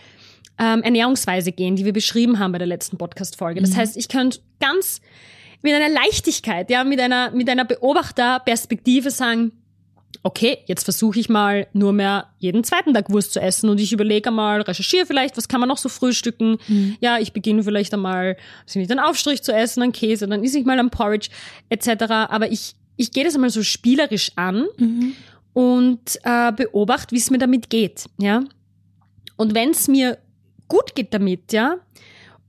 [0.57, 3.59] ähm, Ernährungsweise gehen, die wir beschrieben haben bei der letzten Podcast-Folge.
[3.59, 3.77] Das mhm.
[3.77, 5.01] heißt, ich könnte ganz
[5.63, 9.51] mit einer Leichtigkeit, ja, mit einer, mit einer Beobachterperspektive sagen,
[10.23, 13.91] okay, jetzt versuche ich mal nur mehr jeden zweiten Tag Wurst zu essen und ich
[13.91, 16.57] überlege mal, recherchiere vielleicht, was kann man noch so frühstücken.
[16.67, 16.97] Mhm.
[16.99, 20.59] Ja, ich beginne vielleicht einmal, also nicht einen Aufstrich zu essen, einen Käse, dann esse
[20.59, 21.29] ich mal ein Porridge
[21.69, 22.03] etc.
[22.29, 25.13] Aber ich, ich gehe das einmal so spielerisch an mhm.
[25.53, 28.05] und äh, beobachte, wie es mir damit geht.
[28.19, 28.43] Ja,
[29.37, 30.19] und wenn es mir
[30.67, 31.77] gut geht damit, ja,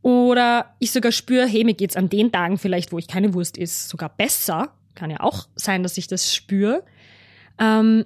[0.02, 3.56] oder ich sogar spüre, hey, mir geht's an den Tagen vielleicht, wo ich keine Wurst
[3.56, 4.74] esse, sogar besser.
[4.94, 6.82] Kann ja auch sein, dass ich das spüre
[7.62, 8.04] ähm,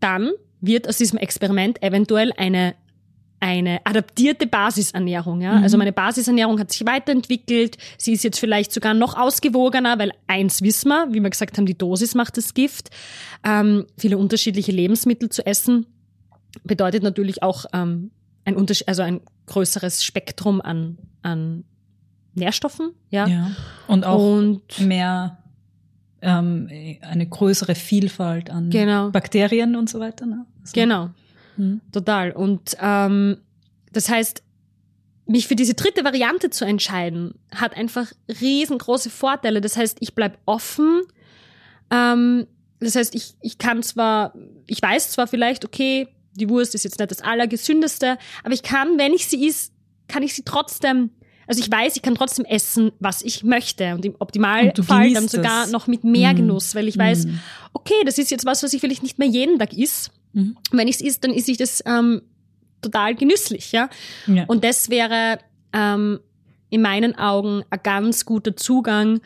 [0.00, 2.74] dann wird aus diesem Experiment eventuell eine
[3.40, 5.42] eine adaptierte Basisernährung.
[5.42, 5.58] Ja?
[5.58, 5.64] Mhm.
[5.64, 7.76] Also meine Basisernährung hat sich weiterentwickelt.
[7.98, 11.66] Sie ist jetzt vielleicht sogar noch ausgewogener, weil eins wissen wir, wie wir gesagt haben,
[11.66, 12.88] die Dosis macht das Gift.
[13.44, 15.84] Ähm, viele unterschiedliche Lebensmittel zu essen
[16.62, 18.12] bedeutet natürlich auch ähm,
[18.46, 21.64] ein Unterschied, also ein größeres Spektrum an, an
[22.34, 22.92] Nährstoffen.
[23.10, 23.26] Ja.
[23.26, 23.50] ja.
[23.88, 25.43] Und auch Und mehr
[26.24, 26.68] ähm,
[27.02, 29.10] eine größere Vielfalt an Genau.
[29.10, 30.26] Bakterien und so weiter.
[30.26, 30.46] Ne?
[30.62, 31.10] Also, Genau,
[31.56, 31.80] hm.
[31.92, 32.32] total.
[32.32, 33.38] Und ähm,
[33.92, 34.42] das heißt,
[35.26, 39.60] mich für diese dritte Variante zu entscheiden, hat einfach riesengroße Vorteile.
[39.60, 41.02] Das heißt, ich bleib offen.
[41.90, 42.46] Ähm,
[42.80, 44.34] das heißt, ich, ich kann zwar,
[44.66, 48.98] ich weiß zwar vielleicht, okay, die Wurst ist jetzt nicht das Allergesündeste, aber ich kann,
[48.98, 49.72] wenn ich sie isst,
[50.08, 51.10] kann ich sie trotzdem,
[51.46, 53.94] also ich weiß, ich kann trotzdem essen, was ich möchte.
[53.94, 55.70] Und im Optimalfall dann sogar es.
[55.70, 56.36] noch mit mehr Mm.
[56.36, 57.38] Genuss, weil ich weiß, Mm.
[57.72, 60.10] okay, das ist jetzt was, was ich vielleicht nicht mehr jeden Tag isst.
[60.32, 60.56] Mhm.
[60.72, 62.22] Wenn ich es isst, dann ist ich das ähm,
[62.82, 63.88] total genüsslich, ja.
[64.26, 64.44] Ja.
[64.46, 65.38] Und das wäre
[65.72, 66.20] ähm,
[66.70, 69.20] in meinen Augen ein ganz guter Zugang,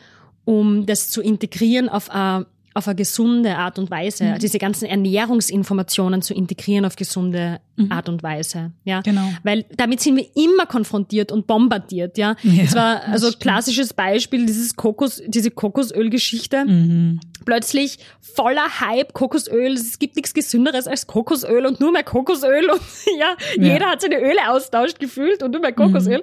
[0.45, 2.45] um das zu integrieren auf eine,
[2.79, 4.23] auf eine gesunde Art und Weise.
[4.23, 4.39] Mhm.
[4.39, 7.91] Diese ganzen Ernährungsinformationen zu integrieren auf gesunde Mhm.
[7.93, 8.71] Art und Weise.
[8.83, 8.99] Ja.
[9.01, 9.29] Genau.
[9.43, 12.35] Weil damit sind wir immer konfrontiert und bombardiert, ja.
[12.43, 13.41] Ja, das war das also stimmt.
[13.41, 17.19] klassisches Beispiel, dieses Kokos, diese Kokosölgeschichte Mhm.
[17.45, 19.73] plötzlich voller Hype, Kokosöl.
[19.73, 22.69] Es gibt nichts Gesünderes als Kokosöl und nur mehr Kokosöl.
[22.69, 22.81] Und
[23.19, 23.73] ja, Ja.
[23.73, 26.21] jeder hat seine Öle austauscht gefühlt und nur mehr Kokosöl.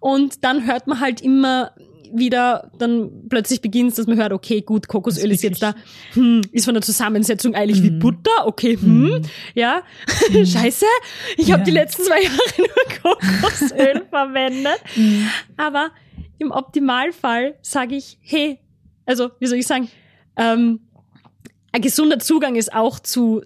[0.00, 1.70] Und dann hört man halt immer
[2.14, 5.74] wieder, dann plötzlich beginnt dass man hört, okay, gut, Kokosöl Das ist jetzt da,
[6.14, 7.98] hm, ist von der Zusammensetzung eigentlich wie Mhm.
[7.98, 9.22] Butter, okay, hm, Mhm.
[9.54, 9.82] ja,
[10.44, 10.86] scheiße,
[11.36, 11.64] ich habe Ja.
[11.64, 14.78] die letzten zwei Jahre nur Kokosöl verwendet.
[14.96, 15.26] Mhm.
[15.56, 15.90] Aber
[16.38, 18.58] im Optimalfall sage ich, hey,
[19.06, 19.88] also wie soll ich sagen,
[20.36, 20.80] ähm,
[21.72, 23.42] ein gesunder Zugang ist auch zu,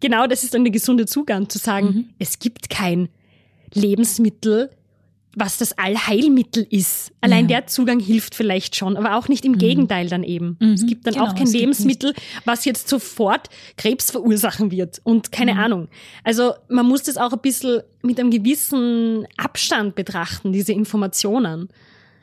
[0.00, 2.04] genau das ist dann der gesunde Zugang, zu sagen, Mhm.
[2.18, 3.08] es gibt kein
[3.74, 4.70] Lebensmittel,
[5.38, 7.12] was das Allheilmittel ist.
[7.20, 7.58] Allein Ja.
[7.60, 10.56] der Zugang hilft vielleicht schon, aber auch nicht im Gegenteil dann eben.
[10.60, 10.72] Mhm.
[10.72, 12.14] Es gibt dann Genau, auch kein Lebensmittel,
[12.44, 15.60] was jetzt sofort Krebs verursachen wird und keine Mhm.
[15.60, 15.88] Ahnung.
[16.24, 21.68] Also man muss das auch ein bisschen mit einem gewissen Abstand betrachten, diese Informationen.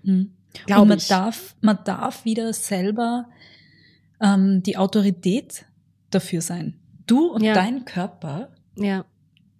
[0.03, 0.31] Mhm.
[0.65, 1.07] Glaub Und man ich.
[1.07, 3.25] darf, man darf wieder selber
[4.21, 5.65] ähm, die Autorität
[6.11, 6.79] dafür sein.
[7.07, 7.53] Du und Ja.
[7.53, 9.05] dein Körper, Ja,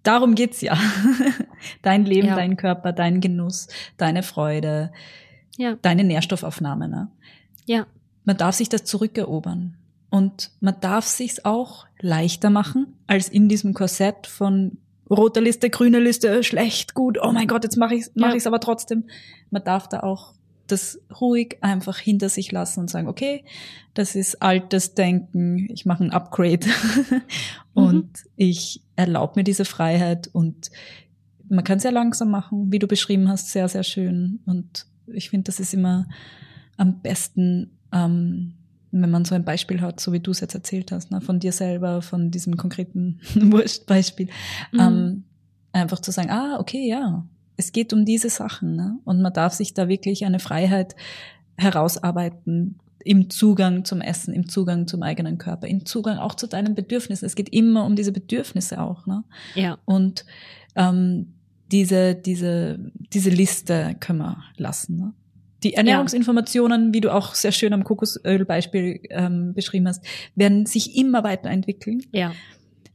[0.06, 0.76] darum geht's ja.
[1.82, 2.36] dein Leben, Ja.
[2.36, 4.92] dein Körper, dein Genuss, deine Freude,
[5.56, 6.88] ja, deine Nährstoffaufnahme.
[6.88, 7.08] Ne?
[7.64, 7.86] ja,
[8.24, 9.76] Man darf sich das zurückerobern.
[10.10, 14.78] Und man darf sich's auch leichter machen, als in diesem Korsett von
[15.10, 18.34] roter Liste, grüne Liste, schlecht, gut, oh mein Gott, jetzt mache ich's, mach Ja.
[18.36, 19.04] ich's aber trotzdem.
[19.50, 20.34] Man darf da auch
[20.66, 23.44] das ruhig einfach hinter sich lassen und sagen, okay,
[23.94, 26.66] das ist altes Denken, ich mache ein Upgrade
[27.74, 30.70] und ich erlaube mir diese Freiheit und
[31.48, 34.40] man kann sehr langsam machen, wie du beschrieben hast, sehr, sehr schön.
[34.46, 36.08] Und ich finde, das ist immer
[36.76, 38.54] am besten, ähm,
[38.90, 41.38] wenn man so ein Beispiel hat, so wie du es jetzt erzählt hast, ne, von
[41.38, 44.28] dir selber, von diesem konkreten Wurstbeispiel,
[44.72, 44.80] Mhm.
[44.80, 45.24] ähm,
[45.72, 47.24] einfach zu sagen, ah, okay, ja,
[47.56, 48.98] es geht um diese Sachen, ne?
[49.04, 50.94] Und man darf sich da wirklich eine Freiheit
[51.56, 56.74] herausarbeiten im Zugang zum Essen, im Zugang zum eigenen Körper, im Zugang auch zu deinen
[56.74, 57.24] Bedürfnissen.
[57.24, 59.24] Es geht immer um diese Bedürfnisse auch, ne?
[59.54, 60.26] ja, Und
[60.74, 61.34] ähm,
[61.70, 62.78] diese, diese,
[63.12, 64.98] diese Liste können wir lassen.
[64.98, 65.12] Ne?
[65.62, 70.04] Die Ernährungsinformationen, wie du auch sehr schön am Kokosölbeispiel ähm, beschrieben hast,
[70.34, 72.02] werden sich immer weiterentwickeln.
[72.12, 72.32] ja,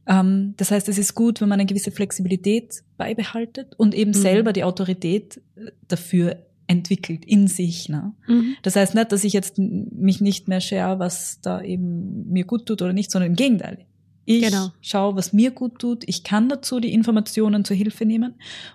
[0.04, 4.14] das heißt, es ist gut, wenn man eine gewisse Flexibilität beibehaltet und eben Mhm.
[4.14, 6.36] selber die Autorität äh, dafür
[6.66, 7.88] entwickelt in sich.
[7.88, 8.12] Ne?
[8.26, 8.56] mhm.
[8.62, 12.66] Das heißt nicht, dass ich jetzt mich nicht mehr share, was da eben mir gut
[12.66, 13.78] tut oder nicht, sondern im Gegenteil.
[14.24, 14.68] Ich Genau.
[14.80, 16.04] schaue, was mir gut tut.
[16.08, 18.34] Ich kann dazu die Informationen zur Hilfe nehmen.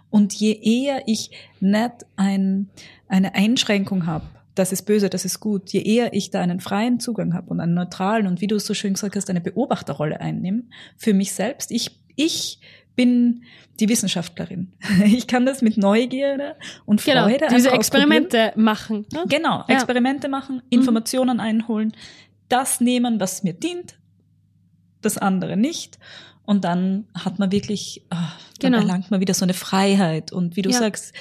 [0.10, 2.68] Und je eher ich nicht ein,
[3.08, 4.26] eine Einschränkung habe,
[4.58, 7.60] das ist böse, das ist gut, je eher ich da einen freien Zugang habe und
[7.60, 10.64] einen neutralen und wie du es so schön gesagt hast, eine Beobachterrolle einnehme
[10.98, 11.72] für mich selbst.
[11.72, 12.60] Ich, ich
[12.96, 13.44] bin
[13.80, 14.74] die Wissenschaftlerin.
[15.06, 16.56] Ich kann das mit Neugierde
[16.86, 18.12] und Genau, Freude diese einfach ausprobieren.
[18.24, 19.06] Experimente machen.
[19.14, 19.26] Ne?
[19.30, 19.76] Genau, Ja.
[19.76, 21.94] Experimente machen, Informationen einholen,
[22.50, 24.00] das nehmen, was mir dient,
[25.02, 26.00] das andere nicht.
[26.46, 28.78] Und dann hat man wirklich, ah, dann Genau.
[28.82, 30.32] erlangt man wieder so eine Freiheit.
[30.32, 30.80] Und wie du Ja.
[30.80, 31.14] sagst,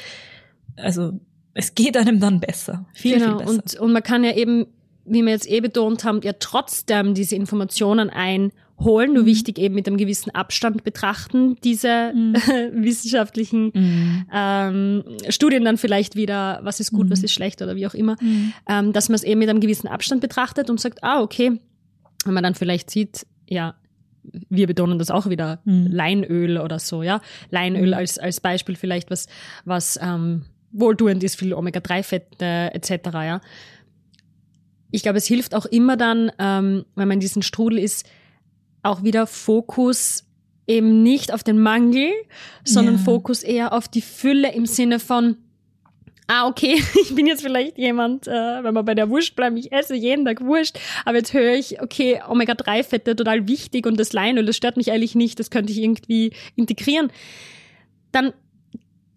[0.76, 1.18] also
[1.58, 2.86] es geht einem dann besser.
[2.92, 3.38] Viel, genau.
[3.38, 3.50] viel besser.
[3.50, 4.66] Und, und man kann ja eben,
[5.04, 9.26] wie wir jetzt eh betont haben, ja trotzdem diese Informationen einholen, nur Mhm.
[9.26, 12.34] wichtig eben mit einem gewissen Abstand betrachten, diese Mhm.
[12.74, 14.26] wissenschaftlichen Mhm.
[14.32, 17.10] ähm, Studien dann vielleicht wieder, was ist gut, Mhm.
[17.12, 18.52] was ist schlecht oder wie auch immer, Mhm.
[18.68, 21.58] ähm, dass man es eben mit einem gewissen Abstand betrachtet und sagt, ah, okay,
[22.24, 23.76] wenn man dann vielleicht sieht, ja,
[24.50, 25.86] wir betonen das auch wieder, Mhm.
[25.86, 27.20] Leinöl oder so, ja.
[27.50, 27.94] Leinöl Mhm.
[27.94, 29.28] als, als Beispiel vielleicht, was,
[29.64, 30.44] was ähm,
[30.78, 33.40] wohltuend ist, viel Omega-3-Fette etc., ja.
[34.90, 38.06] Ich glaube, es hilft auch immer dann, ähm, wenn man in diesem Strudel ist,
[38.82, 40.24] auch wieder Fokus
[40.66, 42.12] eben nicht auf den Mangel,
[42.64, 43.00] sondern Ja.
[43.00, 45.36] Fokus eher auf die Fülle im Sinne von,
[46.26, 49.72] ah, okay, ich bin jetzt vielleicht jemand, äh, wenn wir bei der Wurst bleiben, ich
[49.72, 54.46] esse jeden Tag Wurst, aber jetzt höre ich, okay, Omega-3-Fette total wichtig und das Leinöl,
[54.46, 57.10] das stört mich eigentlich nicht, das könnte ich irgendwie integrieren.
[58.12, 58.32] Dann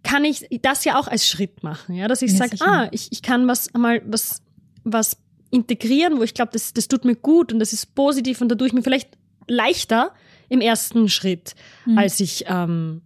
[0.03, 3.11] kann ich das ja auch als Schritt machen, ja, dass ich ja, sage, ah, ich,
[3.11, 4.41] ich kann was mal was,
[4.83, 5.17] was
[5.51, 8.55] integrieren, wo ich glaube, das, das tut mir gut und das ist positiv und da
[8.55, 10.13] tue ich mir vielleicht leichter
[10.47, 11.97] im ersten Schritt, mhm.
[11.97, 13.01] als ich ähm,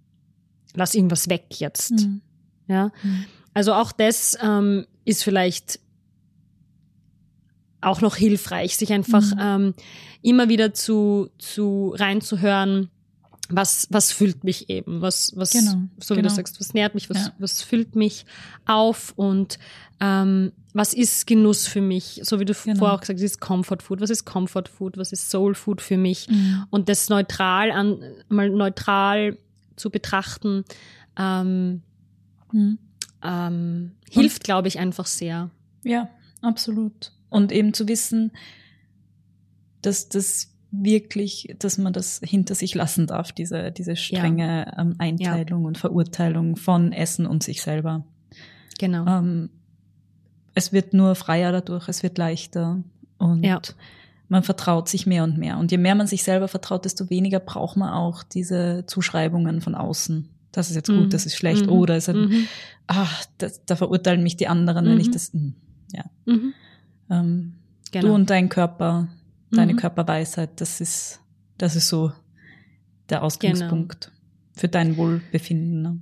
[0.76, 1.91] lass irgendwas weg jetzt.
[1.91, 2.22] Mhm.
[2.68, 2.91] Ja.
[3.02, 3.26] Mhm.
[3.54, 5.80] Also auch das ähm, ist vielleicht
[7.82, 9.39] auch noch hilfreich, sich einfach mhm.
[9.39, 9.74] ähm,
[10.22, 12.89] immer wieder zu, zu reinzuhören,
[13.50, 16.30] was, was füllt mich eben, was, was, genau, so wie genau.
[16.30, 17.34] du sagst, was nährt mich, was, ja.
[17.39, 18.26] was füllt mich
[18.66, 19.60] auf und
[20.00, 22.80] ähm, was ist Genuss für mich, so wie du genau.
[22.80, 25.82] vorher auch gesagt hast, ist Comfort Food, was ist Comfort Food, was ist Soul Food
[25.82, 26.66] für mich mhm.
[26.70, 29.38] und das neutral an, mal neutral
[29.76, 30.64] zu betrachten,
[31.18, 31.82] ähm,
[32.52, 32.80] mhm
[33.24, 35.50] ähm, hilft, glaube ich, einfach sehr.
[35.84, 36.10] Ja,
[36.41, 37.12] absolut.
[37.30, 38.32] Und eben zu wissen,
[39.82, 44.82] dass das wirklich, dass man das hinter sich lassen darf, diese, diese strenge ja.
[44.82, 45.68] ähm, Einteilung ja.
[45.68, 48.04] und Verurteilung von Essen und sich selber.
[48.80, 49.06] Genau.
[49.06, 49.50] Ähm,
[50.56, 52.84] es wird nur freier dadurch, es wird leichter
[53.18, 53.62] und ja.
[54.28, 55.58] man vertraut sich mehr und mehr.
[55.58, 59.76] Und je mehr man sich selber vertraut, desto weniger braucht man auch diese Zuschreibungen von
[59.76, 61.10] außen das ist jetzt gut, mhm.
[61.10, 61.72] das ist schlecht, mhm.
[61.72, 62.48] oder ist ein, mhm.
[62.88, 65.12] ach, das, da verurteilen mich die anderen, wenn ich mhm.
[65.12, 65.56] das, hm,
[65.92, 66.06] ja.
[66.26, 66.54] Mhm.
[67.10, 67.54] Ähm,
[67.92, 68.08] genau.
[68.08, 69.08] Du und dein Körper,
[69.54, 69.78] deine mhm.
[69.78, 71.20] Körperweisheit, das ist,
[71.58, 72.12] das ist so
[73.10, 74.60] der Ausgangspunkt genau.
[74.60, 75.82] für dein Wohlbefinden.
[75.82, 75.99] Ne?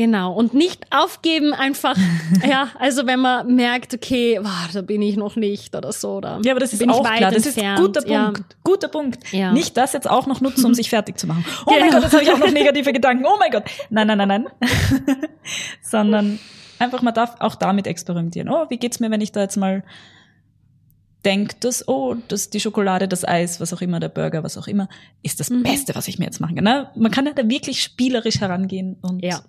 [0.00, 0.32] Genau.
[0.32, 1.96] Und nicht aufgeben einfach.
[2.48, 6.16] ja, also wenn man merkt, okay, wow, da bin ich noch nicht oder so.
[6.16, 7.30] Oder ja, aber das ist auch klar.
[7.30, 7.78] Das entfernt.
[7.78, 8.38] ist guter Punkt.
[8.38, 8.56] Ja.
[8.64, 9.32] Guter Punkt.
[9.32, 9.52] Ja.
[9.52, 11.44] Nicht das jetzt auch noch nutzen, um sich fertig zu machen.
[11.66, 11.80] Oh genau.
[11.80, 13.26] mein Gott, jetzt habe ich auch noch negative Gedanken.
[13.26, 13.64] Oh mein Gott.
[13.90, 14.46] Nein, nein, nein, nein.
[15.82, 16.38] Sondern
[16.78, 18.48] einfach, man darf auch damit experimentieren.
[18.48, 19.84] Oh, wie geht's mir, wenn ich da jetzt mal
[21.24, 24.66] denke, dass, oh, dass die Schokolade, das Eis, was auch immer, der Burger, was auch
[24.66, 24.88] immer,
[25.22, 25.62] ist das mhm.
[25.62, 26.64] Beste, was ich mir jetzt machen kann.
[26.64, 26.90] Ne?
[26.96, 29.42] Man kann ja da wirklich spielerisch herangehen und ja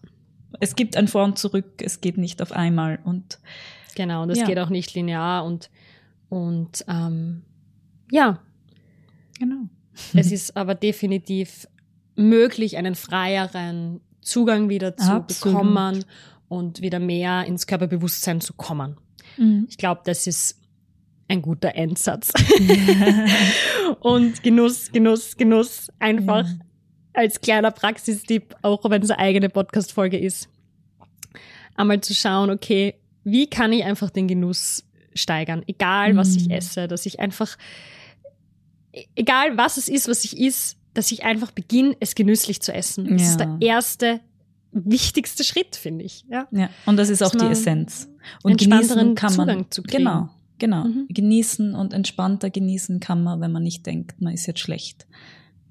[0.60, 3.40] es gibt ein Vor und Zurück, es geht nicht auf einmal und
[3.96, 4.46] genau, das ja.
[4.46, 5.70] geht auch nicht linear und
[6.30, 7.44] und ähm,
[8.10, 8.40] ja,
[9.38, 9.68] genau.
[10.14, 11.68] Es ist aber definitiv
[12.16, 15.58] möglich, einen freieren Zugang wieder zu Absolut.
[15.58, 16.06] bekommen
[16.48, 18.98] und wieder mehr ins Körperbewusstsein zu kommen.
[19.38, 19.68] Mhm.
[19.70, 20.61] Ich glaube, das ist
[21.32, 22.32] ein guter Endsatz.
[24.00, 25.92] und Genuss, Genuss, Genuss.
[26.00, 26.60] Einfach ja
[27.14, 30.50] als kleiner Praxistipp, auch wenn es eine eigene Podcast-Folge ist,
[31.76, 36.52] einmal zu schauen, okay, wie kann ich einfach den Genuss steigern, egal was ich mhm.
[36.52, 37.58] esse, dass ich einfach,
[39.16, 43.08] egal was es ist, was ich is, dass ich einfach beginne, es genüsslich zu essen.
[43.10, 43.28] Das ja.
[43.30, 44.20] ist der erste,
[44.72, 46.26] wichtigste Schritt, finde ich.
[46.30, 46.48] Ja.
[46.52, 48.10] ja, und das ist auch die Essenz.
[48.44, 49.98] Und genießen kann man, Zugang zu kriegen.
[50.06, 50.30] Genau,
[50.62, 50.86] genau.
[50.86, 51.08] Mhm.
[51.10, 55.06] Genießen und entspannter genießen kann man, wenn man nicht denkt, man ist jetzt schlecht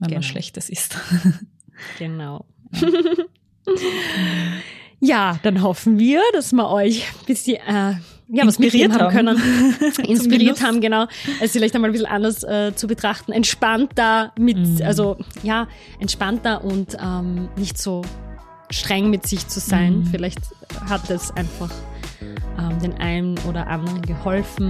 [0.00, 0.16] wenn genau.
[0.16, 0.96] man Schlechtes isst.
[1.98, 2.44] genau.
[4.98, 5.38] Ja.
[5.42, 7.94] dann hoffen wir, dass wir euch ein bisschen äh,
[8.28, 9.40] ja, inspiriert haben können.
[10.06, 11.06] inspiriert haben, genau.
[11.40, 13.32] Es vielleicht einmal ein bisschen anders äh, zu betrachten.
[13.32, 14.82] Entspannter mit, mm.
[14.82, 15.68] also ja,
[15.98, 18.02] entspannter und ähm, nicht so
[18.70, 20.00] streng mit sich zu sein.
[20.00, 20.06] Mm.
[20.06, 20.40] Vielleicht
[20.88, 21.70] hat es einfach
[22.60, 24.68] ähm, den einen oder anderen geholfen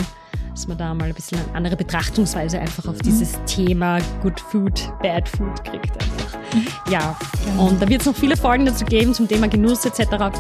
[0.61, 3.47] dass man da mal ein bisschen eine andere Betrachtungsweise einfach auf dieses mhm.
[3.47, 5.91] Thema Good Food, Bad Food kriegt.
[5.93, 6.38] Einfach.
[6.55, 6.66] Mhm.
[6.91, 7.68] Ja, genau.
[7.68, 10.36] und da wird es noch viele Folgen dazu geben zum Thema Genuss etc.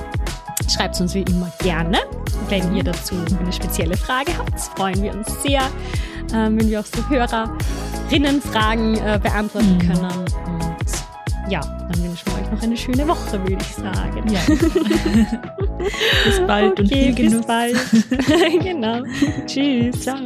[0.68, 2.00] Schreibt es uns wie immer gerne.
[2.48, 6.84] Wenn ihr dazu eine spezielle Frage habt, freuen wir uns sehr, äh, wenn wir auch
[6.84, 9.78] so Hörerinnenfragen äh, beantworten mhm.
[9.78, 10.69] können.
[11.50, 14.22] Ja, dann wünschen wir euch noch eine schöne Woche, würde ich sagen.
[14.30, 14.40] Ja.
[16.24, 17.44] bis bald okay, und viel Genuss.
[17.44, 18.62] Bis bald.
[18.62, 19.02] genau.
[19.46, 20.00] Tschüss.
[20.00, 20.16] Ciao.